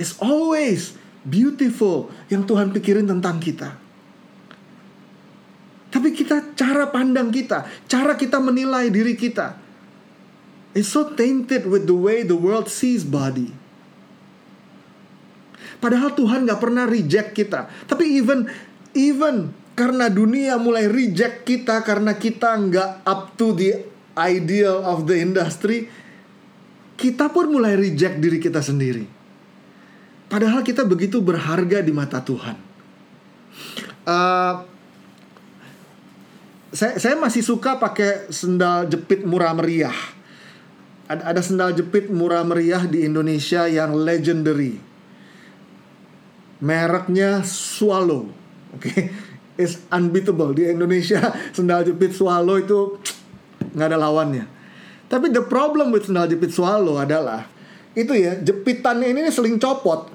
It's 0.00 0.16
always 0.22 0.96
beautiful 1.26 2.08
yang 2.30 2.46
Tuhan 2.46 2.70
pikirin 2.70 3.10
tentang 3.10 3.42
kita. 3.42 3.76
Tapi 5.90 6.12
kita 6.12 6.54
cara 6.54 6.88
pandang 6.92 7.32
kita, 7.32 7.66
cara 7.88 8.14
kita 8.14 8.38
menilai 8.38 8.92
diri 8.92 9.16
kita 9.16 9.66
is 10.76 10.92
so 10.92 11.08
tainted 11.16 11.64
with 11.64 11.88
the 11.88 11.96
way 11.96 12.20
the 12.20 12.36
world 12.36 12.68
sees 12.68 13.00
body. 13.00 13.48
Padahal 15.86 16.18
Tuhan 16.18 16.50
gak 16.50 16.58
pernah 16.58 16.82
reject 16.82 17.30
kita. 17.30 17.70
Tapi 17.86 18.18
even 18.18 18.50
even 18.98 19.54
karena 19.78 20.10
dunia 20.10 20.58
mulai 20.58 20.90
reject 20.90 21.46
kita 21.46 21.84
karena 21.86 22.18
kita 22.18 22.58
nggak 22.58 22.90
up 23.06 23.38
to 23.38 23.54
the 23.54 23.86
ideal 24.18 24.82
of 24.82 25.06
the 25.06 25.14
industry, 25.20 25.86
kita 26.96 27.28
pun 27.28 27.52
mulai 27.54 27.76
reject 27.76 28.18
diri 28.18 28.42
kita 28.42 28.64
sendiri. 28.64 29.04
Padahal 30.26 30.64
kita 30.66 30.82
begitu 30.82 31.22
berharga 31.22 31.84
di 31.84 31.92
mata 31.94 32.18
Tuhan. 32.24 32.56
Uh, 34.08 34.64
saya, 36.72 36.98
saya 36.98 37.14
masih 37.20 37.44
suka 37.44 37.78
pakai 37.78 38.32
sendal 38.32 38.90
jepit 38.90 39.22
murah 39.22 39.54
meriah. 39.54 39.94
Ada, 41.06 41.36
ada 41.36 41.40
sendal 41.44 41.70
jepit 41.78 42.10
murah 42.10 42.42
meriah 42.42 42.82
di 42.88 43.06
Indonesia 43.06 43.70
yang 43.70 43.94
legendary. 43.94 44.85
Mereknya 46.60 47.44
Swallow. 47.44 48.28
Oke, 48.76 48.88
okay? 48.88 49.02
is 49.56 49.80
unbeatable 49.88 50.52
di 50.52 50.68
Indonesia. 50.68 51.32
Sendal 51.56 51.84
jepit 51.84 52.12
Swallow 52.12 52.60
itu 52.60 53.00
nggak 53.76 53.88
ada 53.92 53.98
lawannya. 54.00 54.44
Tapi 55.06 55.30
the 55.30 55.44
problem 55.44 55.94
with 55.94 56.10
sendal 56.10 56.26
jepit 56.26 56.50
Swallow 56.50 56.98
adalah 56.98 57.46
itu 57.94 58.10
ya 58.10 58.34
jepitannya 58.42 59.14
ini 59.14 59.30
seling 59.30 59.56
copot. 59.62 60.10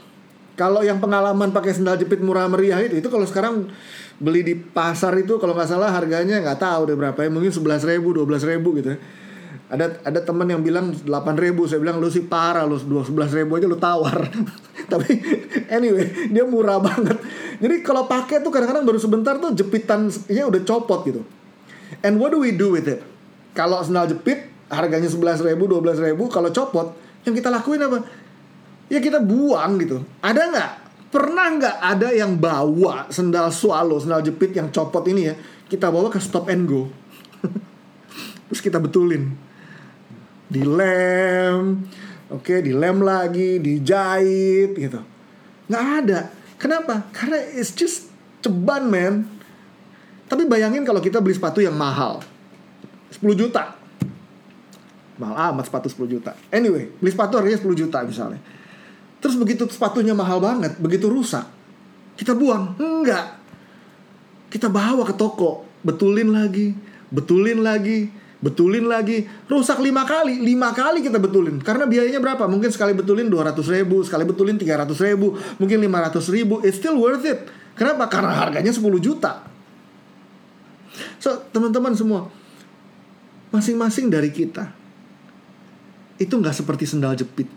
Kalau 0.59 0.83
yang 0.83 0.99
pengalaman 0.99 1.55
pakai 1.55 1.71
sendal 1.71 1.95
jepit 1.95 2.19
murah 2.19 2.45
meriah 2.51 2.83
itu, 2.83 2.99
itu 2.99 3.07
kalau 3.07 3.23
sekarang 3.23 3.71
beli 4.19 4.43
di 4.43 4.53
pasar 4.53 5.15
itu 5.17 5.39
kalau 5.39 5.55
nggak 5.55 5.69
salah 5.71 5.89
harganya 5.89 6.43
nggak 6.43 6.59
tahu 6.59 6.91
deh 6.91 6.97
berapa 6.99 7.17
ya, 7.17 7.31
mungkin 7.31 7.49
sebelas 7.49 7.87
ribu, 7.87 8.11
dua 8.13 8.27
belas 8.27 8.43
ribu 8.43 8.75
gitu. 8.77 8.93
Ya. 8.93 8.99
Ada 9.71 10.03
ada 10.03 10.19
teman 10.19 10.43
yang 10.51 10.59
bilang 10.59 10.91
delapan 10.91 11.39
ribu, 11.39 11.63
saya 11.63 11.79
bilang 11.79 12.03
lu 12.03 12.11
sih 12.11 12.27
parah 12.27 12.67
lu 12.67 12.75
ribu 12.75 13.51
aja 13.55 13.67
lu 13.71 13.79
tawar. 13.79 14.27
Tapi 14.91 15.11
anyway 15.71 16.27
dia 16.27 16.43
murah 16.43 16.83
banget. 16.83 17.15
Jadi 17.55 17.79
kalau 17.79 18.03
pakai 18.03 18.43
tuh 18.43 18.51
kadang-kadang 18.51 18.83
baru 18.83 18.99
sebentar 18.99 19.39
tuh 19.39 19.55
jepitannya 19.55 20.43
udah 20.43 20.61
copot 20.67 21.07
gitu. 21.07 21.23
And 22.03 22.19
what 22.19 22.35
do 22.35 22.43
we 22.43 22.51
do 22.51 22.75
with 22.75 22.83
it? 22.91 22.99
Kalau 23.55 23.79
sendal 23.79 24.11
jepit 24.11 24.51
harganya 24.67 25.07
sebelas 25.07 25.39
ribu, 25.39 25.71
dua 25.71 25.79
belas 25.79 26.03
ribu, 26.03 26.27
kalau 26.27 26.51
copot 26.51 26.91
yang 27.23 27.31
kita 27.31 27.47
lakuin 27.47 27.79
apa? 27.79 28.03
Ya 28.91 28.99
kita 28.99 29.23
buang 29.23 29.79
gitu. 29.79 30.03
Ada 30.19 30.41
nggak? 30.51 30.71
Pernah 31.15 31.47
nggak 31.59 31.77
ada 31.79 32.09
yang 32.11 32.35
bawa 32.35 33.07
sendal 33.07 33.47
swallow, 33.55 34.03
sendal 34.03 34.19
jepit 34.19 34.51
yang 34.51 34.67
copot 34.67 35.07
ini 35.07 35.31
ya? 35.31 35.35
Kita 35.71 35.87
bawa 35.87 36.11
ke 36.11 36.19
stop 36.19 36.51
and 36.51 36.67
go. 36.67 36.91
Terus 38.51 38.59
kita 38.59 38.83
betulin. 38.83 39.50
Dilem, 40.51 41.87
oke, 42.27 42.43
okay, 42.43 42.59
dilem 42.59 42.99
lagi, 42.99 43.63
dijahit 43.63 44.75
gitu. 44.75 44.99
Nggak 45.71 45.85
ada. 46.03 46.19
Kenapa? 46.59 47.07
Karena 47.15 47.39
it's 47.55 47.71
just 47.71 48.11
ceban, 48.43 48.91
man. 48.91 49.23
Tapi 50.27 50.43
bayangin 50.43 50.83
kalau 50.83 50.99
kita 50.99 51.23
beli 51.23 51.39
sepatu 51.39 51.63
yang 51.63 51.79
mahal. 51.79 52.19
10 53.15 53.23
juta 53.35 53.81
mahal 55.21 55.53
amat 55.53 55.69
sepatu 55.69 55.85
10 55.85 56.17
juta 56.17 56.33
anyway 56.49 56.89
beli 56.97 57.11
sepatu 57.13 57.37
harganya 57.37 57.61
10 57.61 57.81
juta 57.85 58.01
misalnya 58.01 58.41
terus 59.21 59.37
begitu 59.37 59.69
sepatunya 59.69 60.17
mahal 60.17 60.41
banget 60.41 60.81
begitu 60.81 61.05
rusak 61.05 61.45
kita 62.17 62.33
buang 62.33 62.73
enggak 62.81 63.37
kita 64.49 64.65
bawa 64.65 65.05
ke 65.05 65.13
toko 65.13 65.61
betulin 65.85 66.33
lagi 66.33 66.73
betulin 67.13 67.61
lagi 67.61 68.09
betulin 68.41 68.89
lagi. 68.89 69.23
Rusak 69.47 69.79
lima 69.79 70.03
kali. 70.03 70.41
Lima 70.41 70.73
kali 70.73 71.05
kita 71.05 71.21
betulin. 71.21 71.61
Karena 71.61 71.85
biayanya 71.85 72.19
berapa? 72.19 72.49
Mungkin 72.49 72.73
sekali 72.73 72.97
betulin 72.97 73.29
200 73.29 73.55
ribu 73.69 74.01
sekali 74.01 74.25
betulin 74.25 74.57
300 74.57 74.91
ribu 75.07 75.37
mungkin 75.61 75.77
500 75.77 76.35
ribu. 76.35 76.59
It's 76.65 76.81
still 76.81 76.97
worth 76.97 77.23
it. 77.23 77.47
Kenapa? 77.77 78.09
Karena 78.09 78.33
harganya 78.35 78.73
10 78.73 78.81
juta. 78.99 79.45
So 81.21 81.47
teman-teman 81.55 81.95
semua 81.95 82.27
masing-masing 83.53 84.11
dari 84.11 84.33
kita 84.33 84.73
itu 86.19 86.33
nggak 86.33 86.57
seperti 86.57 86.89
sendal 86.89 87.15
jepit. 87.15 87.47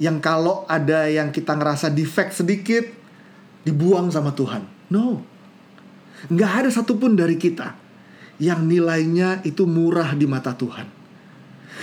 Yang 0.00 0.16
kalau 0.20 0.66
ada 0.68 1.08
yang 1.08 1.30
kita 1.30 1.56
ngerasa 1.56 1.92
defect 1.92 2.36
sedikit 2.36 2.84
dibuang 3.64 4.08
sama 4.08 4.32
Tuhan. 4.32 4.64
No, 4.90 5.22
nggak 6.28 6.52
ada 6.64 6.68
satupun 6.68 7.16
dari 7.16 7.38
kita 7.40 7.79
yang 8.40 8.64
nilainya 8.64 9.44
itu 9.44 9.68
murah 9.68 10.16
di 10.16 10.24
mata 10.24 10.56
Tuhan. 10.56 10.88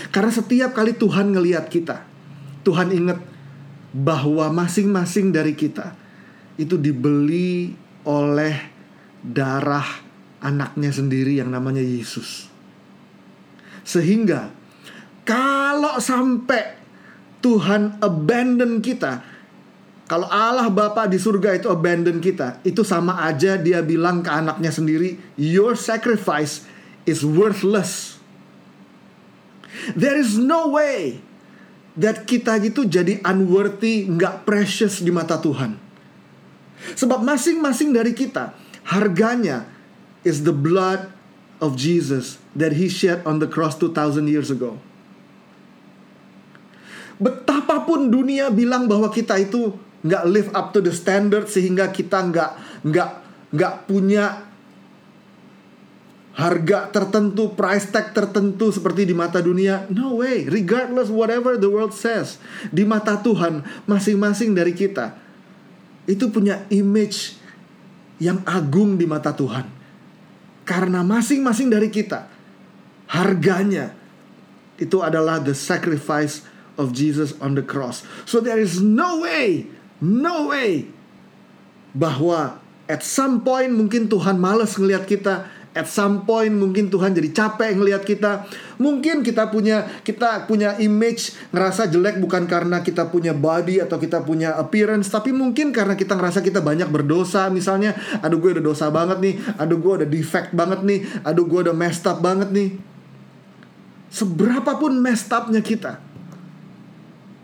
Karena 0.09 0.31
setiap 0.33 0.73
kali 0.73 0.97
Tuhan 0.97 1.31
ngeliat 1.31 1.69
kita, 1.69 2.03
Tuhan 2.65 2.89
ingat 2.91 3.21
bahwa 3.93 4.49
masing-masing 4.51 5.31
dari 5.31 5.53
kita 5.53 5.93
itu 6.57 6.75
dibeli 6.75 7.71
oleh 8.03 8.55
darah 9.21 9.85
anaknya 10.41 10.89
sendiri 10.89 11.37
yang 11.37 11.53
namanya 11.53 11.81
Yesus. 11.81 12.49
Sehingga 13.85 14.51
kalau 15.23 16.01
sampai 16.01 16.77
Tuhan 17.39 18.01
abandon 18.01 18.81
kita, 18.81 19.21
kalau 20.07 20.31
Allah 20.31 20.71
Bapa 20.71 21.03
di 21.03 21.19
surga 21.19 21.59
itu 21.59 21.67
abandon 21.67 22.23
kita, 22.23 22.63
itu 22.63 22.79
sama 22.87 23.27
aja 23.27 23.59
dia 23.59 23.83
bilang 23.83 24.23
ke 24.23 24.31
anaknya 24.31 24.71
sendiri, 24.71 25.19
your 25.35 25.75
sacrifice 25.75 26.63
is 27.03 27.27
worthless. 27.27 28.15
There 29.99 30.15
is 30.15 30.39
no 30.39 30.71
way 30.71 31.19
that 31.99 32.23
kita 32.23 32.55
gitu 32.63 32.87
jadi 32.87 33.19
unworthy, 33.27 34.07
nggak 34.07 34.47
precious 34.47 35.03
di 35.03 35.11
mata 35.11 35.35
Tuhan. 35.43 35.75
Sebab 36.95 37.19
masing-masing 37.27 37.91
dari 37.91 38.15
kita 38.15 38.55
harganya 38.87 39.67
is 40.23 40.47
the 40.47 40.55
blood 40.55 41.11
of 41.59 41.75
Jesus 41.75 42.39
that 42.55 42.79
he 42.79 42.87
shed 42.87 43.19
on 43.27 43.43
the 43.43 43.49
cross 43.49 43.75
2000 43.75 44.23
years 44.23 44.47
ago. 44.47 44.79
Betapapun 47.19 48.07
dunia 48.07 48.47
bilang 48.53 48.85
bahwa 48.85 49.09
kita 49.09 49.35
itu 49.41 49.73
nggak 50.07 50.23
live 50.25 50.49
up 50.55 50.71
to 50.71 50.79
the 50.79 50.95
standard 50.95 51.51
sehingga 51.51 51.91
kita 51.91 52.23
nggak 52.31 52.51
nggak 52.87 53.09
nggak 53.51 53.73
punya 53.85 54.47
harga 56.37 56.93
tertentu, 56.93 57.57
price 57.57 57.89
tag 57.89 58.13
tertentu 58.13 58.69
seperti 58.69 59.09
di 59.09 59.15
mata 59.17 59.41
dunia. 59.41 59.89
No 59.89 60.21
way, 60.21 60.45
regardless 60.45 61.09
whatever 61.09 61.57
the 61.57 61.65
world 61.65 61.97
says. 61.97 62.37
Di 62.69 62.85
mata 62.85 63.17
Tuhan, 63.17 63.65
masing-masing 63.89 64.53
dari 64.53 64.77
kita 64.77 65.17
itu 66.05 66.29
punya 66.29 66.63
image 66.69 67.35
yang 68.21 68.45
agung 68.45 69.01
di 69.01 69.09
mata 69.09 69.33
Tuhan. 69.33 69.65
Karena 70.61 71.01
masing-masing 71.01 71.73
dari 71.73 71.89
kita 71.89 72.29
harganya 73.09 73.97
itu 74.77 75.01
adalah 75.01 75.41
the 75.41 75.57
sacrifice 75.57 76.45
of 76.77 76.93
Jesus 76.93 77.33
on 77.41 77.57
the 77.57 77.65
cross. 77.65 78.05
So 78.29 78.37
there 78.39 78.61
is 78.61 78.77
no 78.77 79.25
way, 79.25 79.65
no 80.03 80.51
way 80.53 80.85
bahwa 81.97 82.61
at 82.87 83.01
some 83.03 83.43
point 83.43 83.73
mungkin 83.73 84.07
Tuhan 84.07 84.39
males 84.39 84.77
ngelihat 84.79 85.03
kita, 85.09 85.49
at 85.77 85.85
some 85.85 86.25
point 86.25 86.49
mungkin 86.49 86.89
Tuhan 86.89 87.13
jadi 87.13 87.29
capek 87.29 87.77
ngelihat 87.77 88.01
kita. 88.07 88.49
Mungkin 88.81 89.21
kita 89.21 89.53
punya 89.53 89.85
kita 90.01 90.49
punya 90.49 90.77
image 90.81 91.37
ngerasa 91.53 91.85
jelek 91.89 92.17
bukan 92.17 92.49
karena 92.49 92.81
kita 92.81 93.09
punya 93.13 93.35
body 93.35 93.83
atau 93.83 94.01
kita 94.01 94.25
punya 94.25 94.57
appearance, 94.57 95.11
tapi 95.13 95.29
mungkin 95.35 95.69
karena 95.69 95.93
kita 95.93 96.17
ngerasa 96.17 96.41
kita 96.41 96.65
banyak 96.65 96.89
berdosa. 96.89 97.49
Misalnya, 97.53 97.93
aduh 98.25 98.41
gue 98.41 98.57
udah 98.57 98.65
dosa 98.65 98.89
banget 98.89 99.21
nih, 99.21 99.35
aduh 99.59 99.77
gue 99.77 99.93
udah 100.01 100.09
defect 100.09 100.49
banget 100.57 100.81
nih, 100.81 100.99
aduh 101.21 101.45
gue 101.45 101.59
udah 101.69 101.75
messed 101.77 102.07
up 102.09 102.21
banget 102.23 102.49
nih. 102.49 102.69
Seberapapun 104.07 104.97
messed 105.03 105.27
upnya 105.35 105.59
kita, 105.59 105.99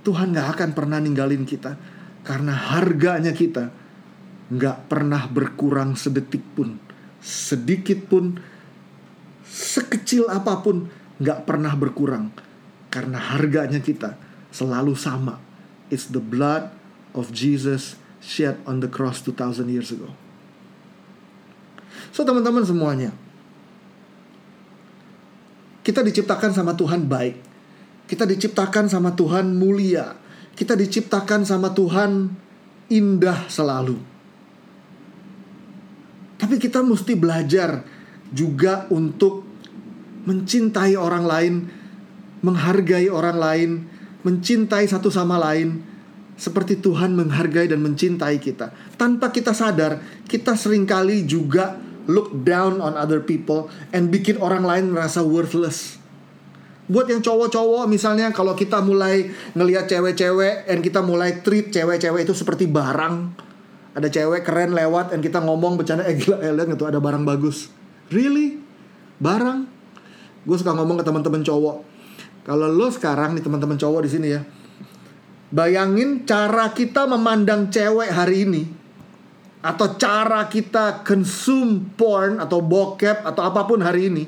Tuhan 0.07 0.31
gak 0.31 0.57
akan 0.57 0.69
pernah 0.71 0.95
ninggalin 0.95 1.43
kita 1.43 1.75
karena 2.23 2.55
harganya 2.55 3.35
kita 3.35 3.71
gak 4.53 4.87
pernah 4.91 5.27
berkurang 5.27 5.95
sedetik 5.95 6.43
pun, 6.55 6.79
sedikit 7.19 8.07
pun, 8.07 8.39
sekecil 9.47 10.27
apa 10.31 10.63
pun 10.63 10.87
gak 11.19 11.45
pernah 11.47 11.75
berkurang 11.75 12.31
karena 12.89 13.19
harganya 13.19 13.79
kita 13.83 14.15
selalu 14.49 14.95
sama. 14.95 15.39
It's 15.91 16.09
the 16.09 16.23
blood 16.23 16.73
of 17.13 17.29
Jesus 17.29 17.99
shed 18.23 18.57
on 18.63 18.79
the 18.79 18.89
cross 18.89 19.21
2000 19.21 19.67
years 19.69 19.91
ago. 19.91 20.15
So 22.15 22.23
teman-teman 22.23 22.63
semuanya, 22.63 23.11
kita 25.83 26.05
diciptakan 26.05 26.55
sama 26.55 26.73
Tuhan 26.77 27.05
baik 27.05 27.53
kita 28.03 28.27
diciptakan 28.27 28.91
sama 28.91 29.15
Tuhan 29.15 29.55
mulia. 29.55 30.13
Kita 30.53 30.77
diciptakan 30.77 31.45
sama 31.45 31.73
Tuhan 31.73 32.29
indah 32.93 33.49
selalu. 33.49 33.97
Tapi 36.37 36.55
kita 36.59 36.83
mesti 36.83 37.13
belajar 37.17 37.81
juga 38.29 38.85
untuk 38.91 39.47
mencintai 40.27 40.93
orang 40.99 41.25
lain, 41.25 41.53
menghargai 42.43 43.07
orang 43.09 43.37
lain, 43.39 43.69
mencintai 44.27 44.85
satu 44.85 45.07
sama 45.09 45.39
lain 45.39 45.93
seperti 46.33 46.81
Tuhan 46.81 47.13
menghargai 47.13 47.69
dan 47.69 47.81
mencintai 47.81 48.41
kita. 48.41 48.73
Tanpa 48.97 49.29
kita 49.29 49.53
sadar, 49.53 50.01
kita 50.25 50.57
sering 50.57 50.83
kali 50.89 51.23
juga 51.23 51.77
look 52.09 52.33
down 52.43 52.83
on 52.83 52.97
other 52.99 53.23
people 53.23 53.71
and 53.95 54.11
bikin 54.11 54.35
orang 54.41 54.65
lain 54.65 54.91
merasa 54.91 55.23
worthless. 55.23 56.02
Buat 56.83 57.07
yang 57.07 57.23
cowok-cowok 57.23 57.87
misalnya 57.87 58.31
kalau 58.35 58.51
kita 58.53 58.83
mulai 58.83 59.31
ngelihat 59.55 59.87
cewek-cewek 59.87 60.67
and 60.67 60.83
kita 60.83 60.99
mulai 60.99 61.39
treat 61.39 61.71
cewek-cewek 61.71 62.27
itu 62.27 62.35
seperti 62.35 62.67
barang. 62.67 63.39
Ada 63.93 64.09
cewek 64.09 64.43
keren 64.43 64.75
lewat 64.75 65.15
and 65.15 65.23
kita 65.23 65.39
ngomong 65.39 65.79
bercanda 65.79 66.03
eh 66.03 66.19
gila 66.19 66.43
eh, 66.43 66.51
lihat 66.51 66.75
itu 66.75 66.83
ada 66.83 66.99
barang 66.99 67.23
bagus. 67.23 67.71
Really? 68.11 68.59
Barang? 69.21 69.69
Gue 70.43 70.59
suka 70.59 70.75
ngomong 70.75 70.99
ke 70.99 71.05
teman-teman 71.07 71.39
cowok. 71.39 71.77
Kalau 72.43 72.67
lo 72.67 72.91
sekarang 72.91 73.39
nih 73.39 73.43
teman-teman 73.47 73.79
cowok 73.79 74.03
di 74.03 74.09
sini 74.11 74.27
ya, 74.35 74.43
Bayangin 75.53 76.25
cara 76.25 76.73
kita 76.73 77.05
memandang 77.05 77.69
cewek 77.69 78.09
hari 78.09 78.49
ini 78.49 78.65
atau 79.61 79.93
cara 80.01 80.49
kita 80.49 81.05
consume 81.05 81.93
porn 81.93 82.41
atau 82.41 82.57
bokep 82.57 83.21
atau 83.21 83.45
apa 83.45 83.61
pun 83.69 83.85
hari 83.85 84.09
ini. 84.09 84.25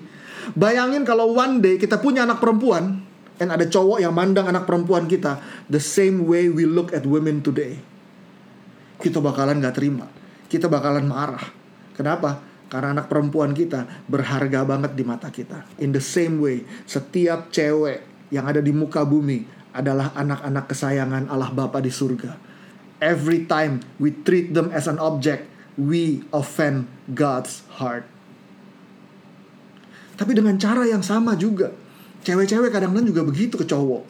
Bayangin 0.54 1.02
kalau 1.02 1.34
one 1.34 1.64
day 1.64 1.82
kita 1.82 1.98
punya 1.98 2.30
anak 2.30 2.38
perempuan 2.38 3.02
dan 3.42 3.50
ada 3.50 3.66
cowok 3.66 3.98
yang 3.98 4.14
mandang 4.14 4.46
anak 4.46 4.70
perempuan 4.70 5.10
kita 5.10 5.42
the 5.68 5.82
same 5.82 6.30
way 6.30 6.46
we 6.46 6.70
look 6.70 6.94
at 6.94 7.04
women 7.04 7.42
today. 7.42 7.82
Kita 9.02 9.18
bakalan 9.20 9.60
gak 9.60 9.76
terima. 9.82 10.06
Kita 10.46 10.70
bakalan 10.70 11.10
marah. 11.10 11.44
Kenapa? 11.98 12.40
Karena 12.70 13.02
anak 13.02 13.08
perempuan 13.12 13.52
kita 13.54 13.86
berharga 14.10 14.66
banget 14.66 14.94
di 14.94 15.04
mata 15.06 15.30
kita. 15.30 15.68
In 15.82 15.92
the 15.92 16.02
same 16.02 16.40
way, 16.42 16.64
setiap 16.86 17.52
cewek 17.52 18.04
yang 18.34 18.50
ada 18.50 18.64
di 18.64 18.74
muka 18.74 19.04
bumi 19.06 19.46
adalah 19.76 20.16
anak-anak 20.16 20.66
kesayangan 20.72 21.28
Allah 21.28 21.52
Bapa 21.52 21.84
di 21.84 21.92
surga. 21.92 22.40
Every 23.04 23.44
time 23.44 23.84
we 24.00 24.16
treat 24.24 24.56
them 24.56 24.72
as 24.72 24.88
an 24.88 24.98
object, 24.98 25.46
we 25.76 26.24
offend 26.32 26.88
God's 27.12 27.68
heart. 27.78 28.08
Tapi 30.16 30.32
dengan 30.32 30.56
cara 30.56 30.88
yang 30.88 31.04
sama 31.04 31.36
juga, 31.36 31.72
cewek-cewek 32.24 32.72
kadang-kadang 32.72 33.08
juga 33.08 33.22
begitu 33.28 33.60
ke 33.60 33.68
cowok. 33.68 34.04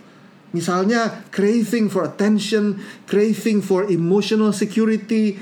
Misalnya 0.55 1.27
craving 1.35 1.91
for 1.91 2.07
attention, 2.07 2.79
craving 3.09 3.59
for 3.59 3.83
emotional 3.91 4.55
security, 4.55 5.35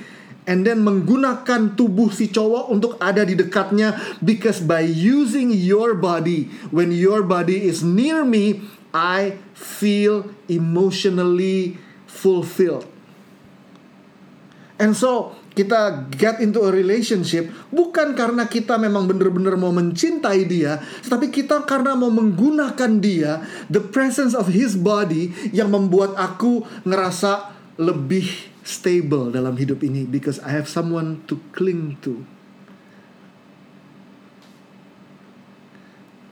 and 0.50 0.68
then 0.68 0.84
menggunakan 0.84 1.76
tubuh 1.76 2.12
si 2.12 2.32
cowok 2.32 2.72
untuk 2.72 3.00
ada 3.00 3.24
di 3.24 3.36
dekatnya 3.36 3.96
because 4.20 4.60
by 4.60 4.84
using 4.84 5.52
your 5.54 5.96
body 5.96 6.52
when 6.74 6.92
your 6.92 7.24
body 7.24 7.64
is 7.64 7.80
near 7.84 8.28
me 8.28 8.64
I 8.94 9.42
feel 9.58 10.30
emotionally 10.46 11.82
fulfilled. 12.06 12.86
And 14.78 14.94
so 14.94 15.34
kita 15.54 16.10
get 16.18 16.42
into 16.42 16.66
a 16.66 16.72
relationship 16.74 17.50
bukan 17.70 18.18
karena 18.18 18.50
kita 18.50 18.78
memang 18.78 19.06
benar-benar 19.06 19.54
mau 19.54 19.70
mencintai 19.70 20.42
dia, 20.50 20.82
tetapi 21.06 21.30
kita 21.30 21.62
karena 21.70 21.94
mau 21.94 22.10
menggunakan 22.10 22.92
dia, 22.98 23.46
the 23.70 23.82
presence 23.82 24.34
of 24.34 24.50
his 24.50 24.74
body 24.74 25.30
yang 25.54 25.70
membuat 25.70 26.18
aku 26.18 26.66
ngerasa 26.86 27.54
lebih 27.78 28.54
stable 28.66 29.30
dalam 29.30 29.54
hidup 29.58 29.82
ini 29.86 30.10
because 30.10 30.42
I 30.42 30.54
have 30.58 30.66
someone 30.66 31.22
to 31.30 31.38
cling 31.54 32.02
to. 32.02 32.26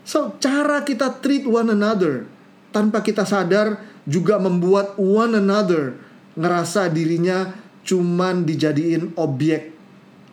So, 0.01 0.35
cara 0.43 0.83
kita 0.83 1.23
treat 1.23 1.47
one 1.47 1.71
another 1.71 2.27
tanpa 2.75 2.99
kita 2.99 3.23
sadar 3.23 3.79
juga 4.03 4.41
membuat 4.41 4.97
one 4.99 5.37
another 5.37 5.95
ngerasa 6.35 6.91
dirinya 6.91 7.60
cuman 7.85 8.45
dijadiin 8.45 9.17
objek, 9.17 9.73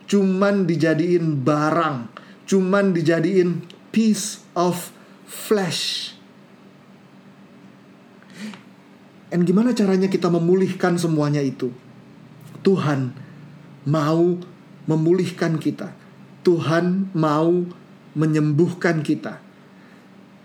cuman 0.05 0.65
dijadiin 0.65 1.41
barang, 1.41 2.09
cuman 2.45 2.93
dijadiin 2.93 3.65
piece 3.89 4.41
of 4.53 4.93
flesh. 5.25 6.13
Dan 9.29 9.45
gimana 9.45 9.77
caranya 9.77 10.09
kita 10.09 10.25
memulihkan 10.25 10.97
semuanya 10.97 11.41
itu? 11.45 11.69
Tuhan 12.65 13.13
mau 13.85 14.41
memulihkan 14.89 15.61
kita. 15.61 15.93
Tuhan 16.41 17.13
mau 17.13 17.61
menyembuhkan 18.17 19.05
kita. 19.05 19.37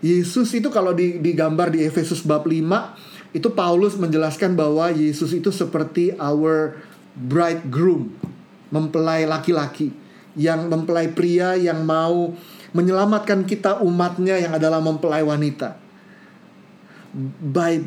Yesus 0.05 0.53
itu 0.53 0.69
kalau 0.69 0.93
digambar 0.93 1.73
di 1.73 1.81
Efesus 1.81 2.21
bab 2.21 2.45
5 2.45 3.33
itu 3.33 3.49
Paulus 3.51 3.97
menjelaskan 3.97 4.53
bahwa 4.53 4.93
Yesus 4.93 5.33
itu 5.33 5.49
seperti 5.49 6.13
our 6.21 6.77
bridegroom, 7.15 8.11
mempelai 8.69 9.23
laki-laki 9.23 9.91
yang 10.35 10.67
mempelai 10.67 11.09
pria 11.15 11.55
yang 11.55 11.87
mau 11.87 12.35
menyelamatkan 12.75 13.47
kita 13.47 13.79
umatnya 13.79 14.35
yang 14.35 14.51
adalah 14.51 14.83
mempelai 14.83 15.23
wanita. 15.23 15.79
By 17.39 17.79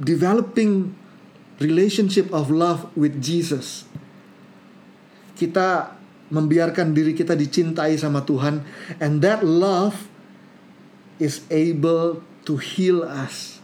developing 0.00 0.96
relationship 1.60 2.32
of 2.32 2.48
love 2.48 2.88
with 2.96 3.20
Jesus, 3.20 3.84
kita 5.36 5.92
membiarkan 6.32 6.96
diri 6.96 7.12
kita 7.12 7.36
dicintai 7.36 7.94
sama 8.00 8.24
Tuhan 8.24 8.64
and 8.98 9.20
that 9.20 9.44
love 9.44 10.08
is 11.20 11.44
able 11.52 12.24
to 12.48 12.56
heal 12.56 13.04
us. 13.04 13.60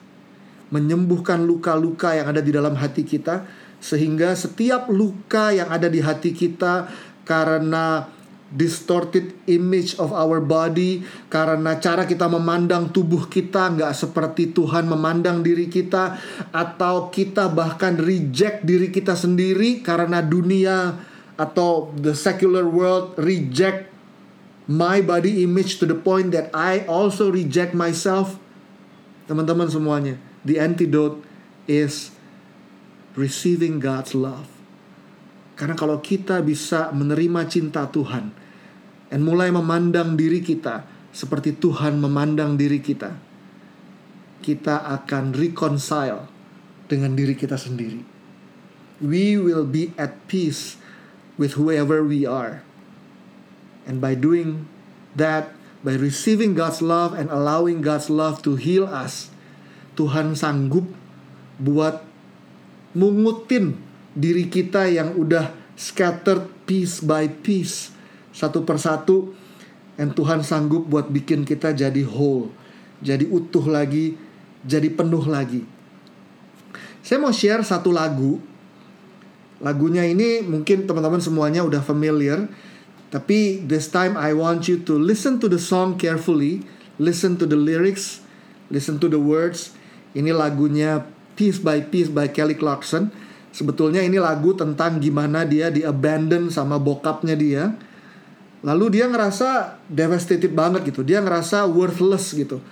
Menyembuhkan 0.69 1.45
luka-luka 1.45 2.17
yang 2.17 2.29
ada 2.33 2.45
di 2.45 2.53
dalam 2.53 2.77
hati 2.77 3.05
kita 3.05 3.45
sehingga 3.83 4.39
setiap 4.39 4.87
luka 4.87 5.51
yang 5.51 5.67
ada 5.67 5.91
di 5.91 5.99
hati 5.99 6.31
kita 6.31 6.87
karena 7.27 8.07
distorted 8.53 9.33
image 9.49 9.97
of 9.97 10.13
our 10.13 10.39
body 10.39 11.03
karena 11.33 11.81
cara 11.81 12.05
kita 12.05 12.29
memandang 12.29 12.93
tubuh 12.93 13.27
kita 13.27 13.73
nggak 13.75 13.97
seperti 13.97 14.53
Tuhan 14.53 14.87
memandang 14.87 15.41
diri 15.41 15.67
kita 15.73 16.21
atau 16.53 17.09
kita 17.09 17.49
bahkan 17.49 17.97
reject 17.97 18.63
diri 18.63 18.93
kita 18.93 19.17
sendiri 19.17 19.81
karena 19.81 20.21
dunia 20.21 21.01
atau 21.41 21.91
the 21.97 22.13
secular 22.13 22.69
world 22.69 23.17
reject 23.17 23.89
my 24.69 25.03
body 25.03 25.43
image 25.43 25.81
to 25.81 25.89
the 25.89 25.97
point 25.97 26.31
that 26.31 26.53
I 26.55 26.87
also 26.87 27.33
reject 27.33 27.75
myself. 27.75 28.39
Teman-teman 29.27 29.67
semuanya, 29.67 30.21
the 30.47 30.61
antidote 30.61 31.25
is 31.67 32.15
receiving 33.19 33.83
God's 33.83 34.17
love. 34.17 34.49
Karena 35.59 35.77
kalau 35.77 36.01
kita 36.01 36.41
bisa 36.41 36.91
menerima 36.91 37.47
cinta 37.47 37.87
Tuhan 37.87 38.33
dan 39.13 39.21
mulai 39.21 39.53
memandang 39.53 40.17
diri 40.17 40.41
kita 40.41 40.89
seperti 41.13 41.55
Tuhan 41.61 42.01
memandang 42.01 42.57
diri 42.57 42.81
kita, 42.81 43.13
kita 44.41 44.89
akan 44.89 45.37
reconcile 45.37 46.27
dengan 46.89 47.13
diri 47.13 47.37
kita 47.37 47.61
sendiri. 47.61 48.01
We 49.03 49.37
will 49.37 49.69
be 49.69 49.93
at 50.01 50.25
peace 50.31 50.81
with 51.37 51.61
whoever 51.61 52.01
we 52.01 52.25
are 52.25 52.65
And 53.87 53.99
by 53.99 54.15
doing 54.15 54.71
that, 55.19 55.51
by 55.83 55.99
receiving 55.99 56.55
God's 56.55 56.83
love 56.83 57.15
and 57.15 57.31
allowing 57.31 57.83
God's 57.83 58.07
love 58.07 58.43
to 58.47 58.55
heal 58.55 58.87
us, 58.87 59.31
Tuhan 59.99 60.39
sanggup 60.39 60.87
buat 61.59 62.07
mungutin 62.93 63.77
diri 64.13 64.49
kita 64.49 64.89
yang 64.89 65.17
udah 65.17 65.53
scattered 65.77 66.49
piece 66.69 67.01
by 67.01 67.29
piece, 67.29 67.91
satu 68.33 68.63
persatu, 68.63 69.33
dan 69.97 70.13
Tuhan 70.13 70.43
sanggup 70.45 70.89
buat 70.89 71.09
bikin 71.09 71.47
kita 71.47 71.73
jadi 71.73 72.03
whole, 72.05 72.53
jadi 73.05 73.29
utuh 73.29 73.65
lagi, 73.69 74.17
jadi 74.65 74.89
penuh 74.93 75.25
lagi. 75.29 75.65
Saya 77.03 77.19
mau 77.19 77.35
share 77.35 77.67
satu 77.67 77.91
lagu. 77.91 78.39
Lagunya 79.63 80.03
ini 80.03 80.43
mungkin 80.43 80.91
teman-teman 80.91 81.23
semuanya 81.23 81.63
udah 81.63 81.79
familiar 81.79 82.51
tapi 83.13 83.61
this 83.69 83.93
time 83.93 84.17
I 84.17 84.33
want 84.33 84.65
you 84.73 84.81
to 84.89 84.97
listen 84.97 85.37
to 85.45 85.47
the 85.47 85.61
song 85.61 86.01
carefully, 86.01 86.65
listen 86.97 87.37
to 87.37 87.45
the 87.45 87.61
lyrics, 87.61 88.25
listen 88.73 88.97
to 89.05 89.07
the 89.13 89.21
words. 89.21 89.77
Ini 90.17 90.33
lagunya 90.33 91.05
Piece 91.35 91.61
by 91.61 91.85
Piece 91.89 92.13
by 92.13 92.31
Kelly 92.31 92.57
Clarkson. 92.57 93.13
Sebetulnya 93.53 94.01
ini 94.01 94.17
lagu 94.17 94.57
tentang 94.57 94.97
gimana 94.97 95.45
dia 95.45 95.69
di 95.69 95.85
abandon 95.85 96.49
sama 96.49 96.81
bokapnya 96.81 97.37
dia. 97.37 97.77
Lalu 98.63 99.01
dia 99.01 99.11
ngerasa 99.11 99.83
devastated 99.91 100.55
banget 100.55 100.89
gitu. 100.89 101.05
Dia 101.05 101.21
ngerasa 101.21 101.69
worthless 101.69 102.33
gitu. 102.33 102.63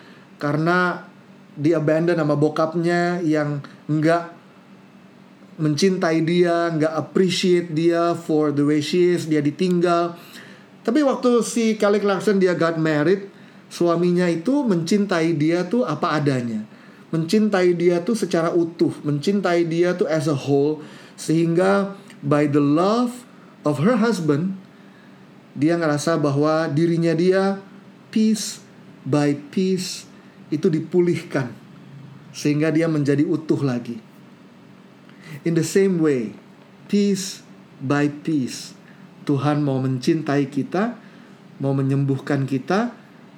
Karena 0.40 1.04
di 1.52 1.76
abandon 1.76 2.16
sama 2.16 2.38
bokapnya 2.38 3.20
yang 3.20 3.60
nggak 3.90 4.40
mencintai 5.60 6.24
dia, 6.24 6.72
nggak 6.72 6.94
appreciate 6.96 7.68
dia 7.76 8.16
for 8.16 8.48
the 8.48 8.64
way 8.64 8.80
she 8.80 9.12
is, 9.12 9.28
dia 9.28 9.44
ditinggal. 9.44 10.16
Tapi 10.80 11.04
waktu 11.04 11.44
si 11.44 11.76
Kelly 11.76 12.00
Clarkson 12.00 12.40
dia 12.40 12.56
got 12.56 12.80
married, 12.80 13.28
suaminya 13.68 14.24
itu 14.32 14.64
mencintai 14.64 15.36
dia 15.36 15.68
tuh 15.68 15.84
apa 15.84 16.16
adanya. 16.16 16.64
Mencintai 17.10 17.74
dia 17.74 18.02
tuh 18.02 18.14
secara 18.14 18.54
utuh, 18.54 18.94
mencintai 19.02 19.66
dia 19.66 19.94
tuh 19.94 20.06
as 20.06 20.30
a 20.30 20.34
whole 20.34 20.82
sehingga 21.18 21.94
by 22.22 22.46
the 22.46 22.62
love 22.62 23.26
of 23.66 23.82
her 23.82 23.98
husband 23.98 24.56
dia 25.58 25.74
ngerasa 25.74 26.16
bahwa 26.16 26.70
dirinya 26.70 27.12
dia 27.12 27.58
piece 28.14 28.62
by 29.02 29.34
piece 29.50 30.06
itu 30.50 30.70
dipulihkan 30.70 31.50
sehingga 32.30 32.70
dia 32.70 32.86
menjadi 32.86 33.26
utuh 33.26 33.58
lagi. 33.62 33.98
In 35.42 35.58
the 35.58 35.66
same 35.66 35.98
way, 35.98 36.34
piece 36.86 37.42
by 37.82 38.06
piece 38.22 38.78
Tuhan 39.26 39.62
mau 39.62 39.78
mencintai 39.78 40.50
kita, 40.50 40.98
mau 41.62 41.70
menyembuhkan 41.70 42.46
kita, 42.50 42.90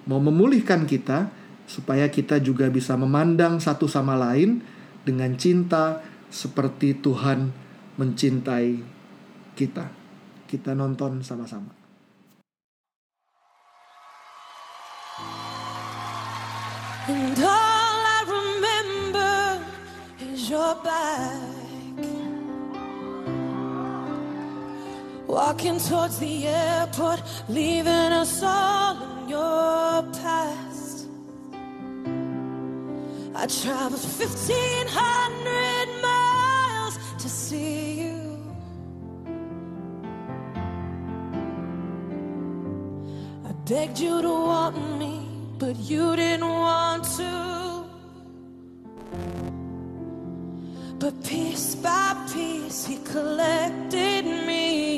mau 0.09 0.21
memulihkan 0.23 0.89
kita 0.89 1.29
supaya 1.67 2.09
kita 2.11 2.43
juga 2.43 2.69
bisa 2.69 2.99
memandang 2.99 3.59
satu 3.63 3.87
sama 3.89 4.19
lain 4.19 4.63
dengan 5.03 5.35
cinta 5.39 6.03
seperti 6.33 6.97
Tuhan 6.99 7.53
mencintai 7.97 8.81
kita. 9.55 9.87
Kita 10.49 10.73
nonton 10.77 11.21
sama-sama. 11.25 11.83
And 17.09 17.35
all 17.39 17.99
I 18.07 18.21
remember 18.31 19.35
is 20.23 20.49
your 20.49 20.75
back. 20.85 21.51
Walking 25.27 25.81
towards 25.81 26.19
the 26.19 26.47
airport, 26.47 27.23
leaving 27.49 28.13
us 28.13 28.43
all 28.43 29.03
in 29.03 29.29
your 29.29 30.05
past. 30.13 30.72
I 33.43 33.47
traveled 33.47 34.01
1,500 34.01 36.01
miles 36.01 36.97
to 37.19 37.29
see 37.29 38.03
you. 38.03 38.39
I 43.45 43.51
begged 43.67 43.99
you 43.99 44.23
to 44.23 44.29
want 44.29 44.77
me, 44.97 45.27
but 45.59 45.77
you 45.77 46.15
didn't 46.15 46.47
want 46.47 47.03
to. 47.17 47.85
But 51.01 51.25
piece 51.25 51.75
by 51.75 52.15
piece, 52.33 52.87
he 52.87 52.99
collected 52.99 54.25
me 54.25 54.42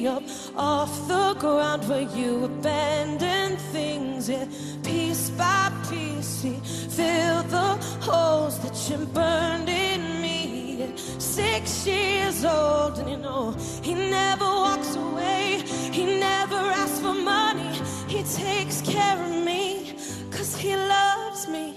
up 0.06 0.22
off 0.56 1.08
the 1.08 1.34
ground 1.38 1.88
where 1.88 2.08
you 2.16 2.44
abandoned 2.44 3.58
things. 3.72 4.28
Yeah, 4.28 4.46
piece 4.82 5.30
by 5.30 5.72
piece, 5.90 6.42
he 6.42 6.54
filled 6.60 7.48
the 7.48 7.76
holes 8.00 8.58
that 8.60 8.76
you 8.88 9.06
burned 9.06 9.68
in 9.68 10.20
me. 10.20 10.92
Six 11.18 11.86
years 11.86 12.44
old, 12.44 12.98
and 12.98 13.10
you 13.10 13.16
know 13.16 13.54
he 13.82 13.94
never 13.94 14.44
walks 14.44 14.96
away. 14.96 15.62
He 15.92 16.04
never 16.18 16.56
asks 16.56 17.00
for 17.00 17.14
money. 17.14 17.80
He 18.06 18.22
takes 18.22 18.82
care 18.82 19.18
of 19.18 19.44
me, 19.44 19.96
cause 20.30 20.56
he 20.56 20.76
loves 20.76 21.48
me. 21.48 21.76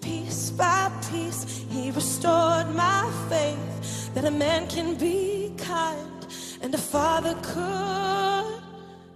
Piece 0.00 0.50
by 0.50 0.90
piece, 1.10 1.64
he 1.70 1.90
restored 1.90 2.74
my 2.74 3.10
faith 3.28 4.14
that 4.14 4.24
a 4.24 4.30
man 4.30 4.66
can 4.68 4.94
be 4.94 5.52
kind 5.58 6.17
and 6.62 6.74
a 6.74 6.78
father 6.78 7.34
could 7.42 8.62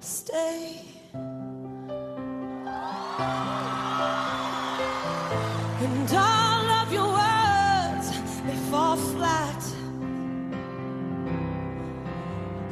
stay. 0.01 0.81
And 5.85 6.11
all 6.13 6.71
of 6.81 6.93
your 6.93 7.09
words, 7.09 8.07
they 8.47 8.57
fall 8.71 8.97
flat. 8.97 9.63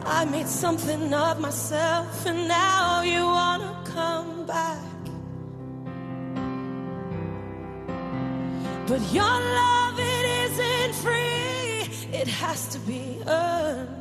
I 0.05 0.25
made 0.25 0.49
something 0.49 1.13
of 1.13 1.41
myself, 1.41 2.27
and 2.27 2.49
now 2.49 3.03
you 3.03 3.25
wanna 3.25 3.83
come 3.85 4.47
back. 4.47 4.79
But 8.87 9.01
your 9.13 9.37
love, 9.61 9.99
it 9.99 10.25
isn't 10.45 10.95
free, 10.95 11.89
it 12.13 12.29
has 12.29 12.69
to 12.69 12.79
be 12.81 13.21
earned. 13.27 14.00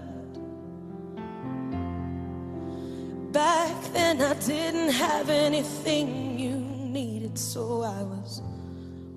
Back 3.40 3.94
then, 3.94 4.22
I 4.22 4.34
didn't 4.34 4.90
have 4.90 5.30
anything 5.30 6.38
you 6.38 6.58
needed, 7.00 7.40
so 7.40 7.84
I 7.84 8.04
was 8.04 8.42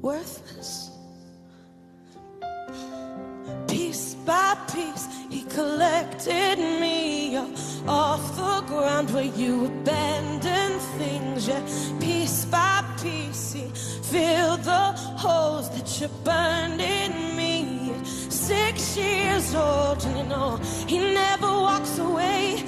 worthless. 0.01 0.91
Piece 3.67 4.15
by 4.25 4.57
piece, 4.73 5.09
he 5.29 5.43
collected 5.59 6.57
me 6.81 7.37
off 7.89 8.23
the 8.37 8.63
ground 8.73 9.11
where 9.11 9.25
you 9.25 9.67
abandoned 9.67 10.81
things. 11.01 11.49
Yeah, 11.49 11.65
piece 11.99 12.45
by 12.45 12.85
piece, 13.03 13.55
he 13.55 13.67
filled 14.13 14.63
the 14.63 14.93
holes 15.25 15.69
that 15.71 16.01
you 16.01 16.07
burned 16.23 16.81
in 16.81 17.37
me. 17.37 17.93
Six 18.05 18.97
years 18.97 19.53
old, 19.57 20.05
and 20.05 20.17
you 20.19 20.25
know 20.33 20.61
he 20.87 20.99
never 20.99 21.49
walks 21.49 21.99
away. 21.99 22.63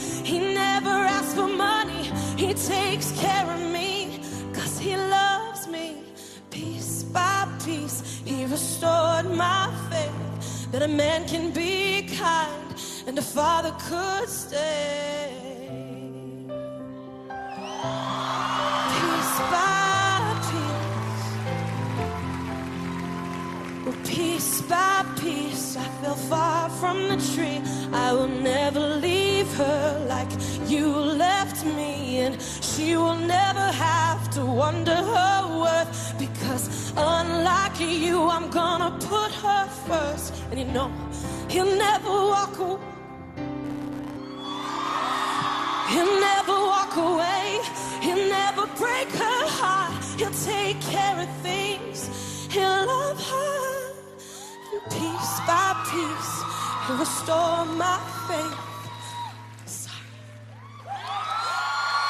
Takes 2.66 3.12
care 3.20 3.46
of 3.50 3.60
me, 3.72 4.20
cause 4.52 4.78
he 4.78 4.96
loves 4.96 5.68
me. 5.68 6.02
Piece 6.50 7.02
by 7.02 7.46
piece, 7.64 8.22
he 8.24 8.44
restored 8.44 9.26
my 9.30 9.70
faith 9.90 10.70
that 10.72 10.82
a 10.82 10.88
man 10.88 11.26
can 11.28 11.52
be 11.52 12.08
kind 12.16 12.74
and 13.06 13.18
a 13.18 13.22
father 13.22 13.72
could 13.88 14.28
stay. 14.28 15.30
Piece 18.94 19.36
by 19.52 20.20
piece, 20.48 21.26
well, 23.84 23.98
piece 24.04 24.62
by 24.62 25.04
piece, 25.20 25.76
I 25.76 25.84
fell 26.00 26.14
far 26.14 26.70
from 26.70 27.08
the 27.08 27.16
tree. 27.34 27.60
I 27.92 28.12
will 28.12 28.28
never 28.28 28.80
leave 28.80 29.23
her 29.54 30.06
like 30.08 30.30
you 30.66 30.88
left 30.88 31.64
me, 31.64 32.18
and 32.18 32.40
she 32.40 32.96
will 32.96 33.16
never 33.16 33.66
have 33.72 34.30
to 34.30 34.44
wonder 34.44 34.94
her 34.94 35.60
worth 35.60 36.14
because, 36.18 36.92
unlike 36.96 37.78
you, 37.80 38.28
I'm 38.28 38.50
gonna 38.50 38.90
put 39.00 39.30
her 39.46 39.66
first. 39.88 40.34
And 40.50 40.58
you 40.60 40.66
know, 40.66 40.90
he'll 41.48 41.76
never 41.76 42.10
walk 42.10 42.58
away. 42.58 42.80
He'll 45.92 46.20
never 46.20 46.52
walk 46.52 46.96
away. 46.96 47.60
He'll 48.00 48.28
never 48.28 48.66
break 48.82 49.08
her 49.10 49.46
heart. 49.58 50.04
He'll 50.18 50.30
take 50.30 50.80
care 50.80 51.16
of 51.20 51.28
things. 51.42 52.08
He'll 52.50 52.86
love 52.86 53.20
her. 53.30 53.92
And 54.72 54.82
piece 54.90 55.34
by 55.46 55.74
piece, 55.90 56.34
he'll 56.86 56.98
restore 56.98 57.64
my 57.66 57.98
faith. 58.28 58.73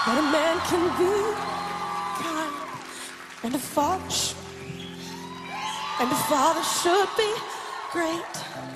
That 0.06 0.18
a 0.18 0.22
man 0.22 0.60
can 0.68 0.84
be 0.98 1.14
kind 2.20 2.52
and 3.42 3.54
a 3.54 3.58
father 3.58 4.04
and 5.98 6.12
a 6.12 6.20
father 6.28 6.62
should 6.62 7.08
be 7.16 7.32
great. 7.90 8.73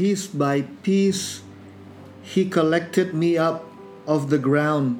Piece 0.00 0.32
by 0.32 0.64
piece, 0.80 1.44
he 2.24 2.48
collected 2.48 3.12
me 3.12 3.36
up 3.36 3.68
of 4.08 4.32
the 4.32 4.40
ground 4.40 4.96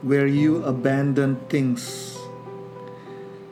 where 0.00 0.24
you 0.24 0.64
abandoned 0.64 1.36
things. 1.52 2.16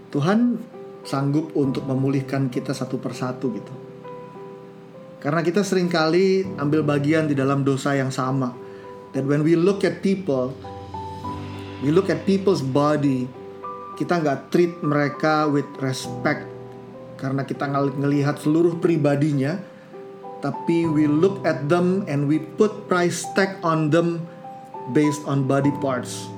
Tuhan 0.08 0.56
sanggup 1.04 1.52
untuk 1.52 1.84
memulihkan 1.84 2.48
kita 2.48 2.72
satu 2.72 2.96
persatu 2.96 3.52
gitu. 3.52 3.74
Karena 5.20 5.44
kita 5.44 5.60
sering 5.60 5.92
kali 5.92 6.48
ambil 6.56 6.80
bagian 6.80 7.28
di 7.28 7.36
dalam 7.36 7.60
dosa 7.60 7.92
yang 7.92 8.08
sama. 8.08 8.56
That 9.12 9.28
when 9.28 9.44
we 9.44 9.52
look 9.52 9.84
at 9.84 10.00
people, 10.00 10.56
we 11.84 11.92
look 11.92 12.08
at 12.08 12.24
people's 12.24 12.64
body, 12.64 13.28
kita 14.00 14.24
nggak 14.24 14.48
treat 14.48 14.72
mereka 14.80 15.44
with 15.44 15.68
respect 15.76 16.48
karena 17.20 17.44
kita 17.44 17.68
ngel- 17.68 18.00
ngelihat 18.00 18.40
seluruh 18.40 18.80
pribadinya, 18.80 19.75
tapi 20.46 20.86
we 20.86 21.10
look 21.10 21.42
at 21.42 21.66
them 21.66 22.06
and 22.06 22.30
we 22.30 22.38
put 22.38 22.86
price 22.86 23.26
tag 23.34 23.58
on 23.66 23.90
them 23.90 24.22
based 24.94 25.26
on 25.26 25.42
body 25.42 25.74
parts. 25.82 26.30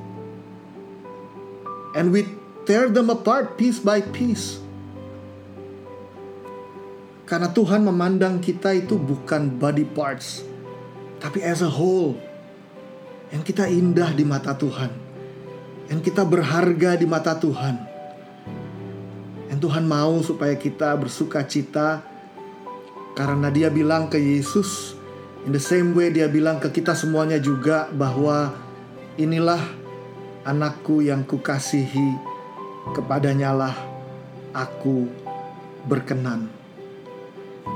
And 1.93 2.09
we 2.09 2.25
tear 2.65 2.89
them 2.89 3.13
apart 3.13 3.61
piece 3.61 3.77
by 3.77 4.01
piece. 4.01 4.65
Karena 7.29 7.53
Tuhan 7.53 7.85
memandang 7.85 8.41
kita 8.41 8.73
itu 8.73 8.97
bukan 8.97 9.61
body 9.61 9.85
parts, 9.93 10.41
tapi 11.21 11.45
as 11.45 11.61
a 11.61 11.69
whole. 11.69 12.17
Yang 13.29 13.53
kita 13.53 13.69
indah 13.69 14.17
di 14.17 14.25
mata 14.25 14.57
Tuhan. 14.57 14.89
Yang 15.93 16.01
kita 16.09 16.25
berharga 16.25 16.97
di 16.97 17.05
mata 17.05 17.37
Tuhan. 17.37 17.77
Yang 19.53 19.69
Tuhan 19.69 19.85
mau 19.85 20.17
supaya 20.25 20.57
kita 20.57 20.97
bersuka 20.97 21.45
cita 21.45 22.08
karena 23.19 23.51
dia 23.51 23.67
bilang 23.67 24.07
ke 24.07 24.15
Yesus 24.15 24.95
in 25.43 25.51
the 25.51 25.59
same 25.59 25.91
way 25.91 26.15
dia 26.15 26.31
bilang 26.31 26.63
ke 26.63 26.71
kita 26.71 26.95
semuanya 26.95 27.43
juga 27.43 27.91
bahwa 27.91 28.55
inilah 29.19 29.59
anakku 30.47 31.03
yang 31.03 31.27
kukasihi 31.27 32.15
kepadanya 32.95 33.51
lah 33.51 33.75
aku 34.55 35.11
berkenan. 35.91 36.47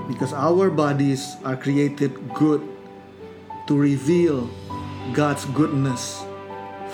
Because 0.06 0.30
our 0.30 0.70
bodies 0.70 1.36
are 1.42 1.58
created 1.58 2.14
good 2.38 2.62
to 3.66 3.74
reveal 3.74 4.46
God's 5.10 5.44
goodness 5.52 6.22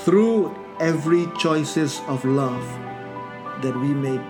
through 0.02 0.50
every 0.80 1.28
choices 1.36 2.00
of 2.08 2.24
love 2.24 2.64
that 3.60 3.76
we 3.76 3.92
make 3.92 4.22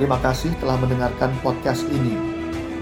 Terima 0.00 0.16
kasih 0.16 0.56
telah 0.64 0.80
mendengarkan 0.80 1.28
podcast 1.44 1.84
ini. 1.92 2.16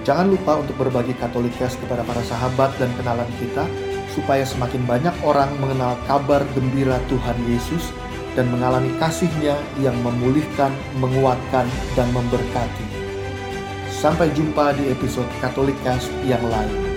Jangan 0.07 0.31
lupa 0.31 0.62
untuk 0.62 0.79
berbagi 0.79 1.19
Katolikes 1.19 1.75
kepada 1.83 2.07
para 2.07 2.23
sahabat 2.23 2.71
dan 2.79 2.95
kenalan 2.95 3.27
kita 3.43 3.66
supaya 4.14 4.47
semakin 4.47 4.87
banyak 4.87 5.11
orang 5.27 5.51
mengenal 5.59 5.99
kabar 6.07 6.47
gembira 6.55 7.03
Tuhan 7.11 7.35
Yesus 7.51 7.91
dan 8.39 8.47
mengalami 8.55 8.95
kasihnya 9.03 9.59
yang 9.83 9.99
memulihkan, 10.07 10.71
menguatkan, 11.03 11.66
dan 11.99 12.07
memberkati. 12.14 12.87
Sampai 13.91 14.31
jumpa 14.31 14.79
di 14.79 14.95
episode 14.95 15.27
Katolikast 15.43 16.07
yang 16.23 16.47
lain. 16.47 16.88